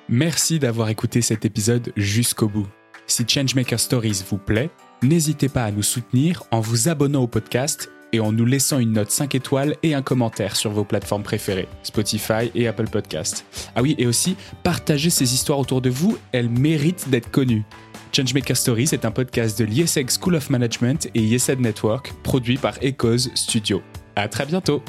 Merci 0.10 0.60
d'avoir 0.60 0.90
écouté 0.90 1.22
cet 1.22 1.46
épisode 1.46 1.94
jusqu'au 1.96 2.48
bout. 2.48 2.68
Si 3.08 3.26
Changemaker 3.28 3.80
Stories 3.80 4.24
vous 4.30 4.38
plaît, 4.38 4.70
n'hésitez 5.02 5.50
pas 5.50 5.64
à 5.64 5.72
nous 5.72 5.84
soutenir 5.84 6.44
en 6.52 6.60
vous 6.60 6.90
abonnant 6.90 7.24
au 7.24 7.28
podcast 7.28 7.90
et 8.12 8.20
en 8.20 8.32
nous 8.32 8.46
laissant 8.46 8.80
une 8.80 8.94
note 8.94 9.12
5 9.12 9.34
étoiles 9.36 9.76
et 9.82 9.94
un 9.94 10.02
commentaire 10.02 10.56
sur 10.56 10.72
vos 10.72 10.84
plateformes 10.84 11.24
préférées, 11.24 11.68
Spotify 11.82 12.52
et 12.54 12.68
Apple 12.68 12.88
Podcast. 12.88 13.46
Ah 13.76 13.82
oui, 13.82 13.96
et 13.98 14.06
aussi, 14.06 14.36
partagez 14.62 15.10
ces 15.10 15.34
histoires 15.34 15.58
autour 15.60 15.82
de 15.82 15.90
vous, 15.90 16.18
elles 16.32 16.50
méritent 16.50 17.10
d'être 17.10 17.32
connues. 17.32 17.64
Changemaker 18.16 18.56
Stories 18.56 18.90
est 18.92 19.06
un 19.06 19.12
podcast 19.12 19.58
de 19.58 19.66
l'ISEG 19.66 20.08
School 20.12 20.36
of 20.36 20.52
Management 20.52 21.10
et 21.16 21.20
ISED 21.20 21.60
Network, 21.60 22.14
produit 22.22 22.58
par 22.58 22.76
Echoes 22.84 23.32
Studio. 23.34 23.82
À 24.16 24.28
très 24.28 24.46
bientôt! 24.46 24.84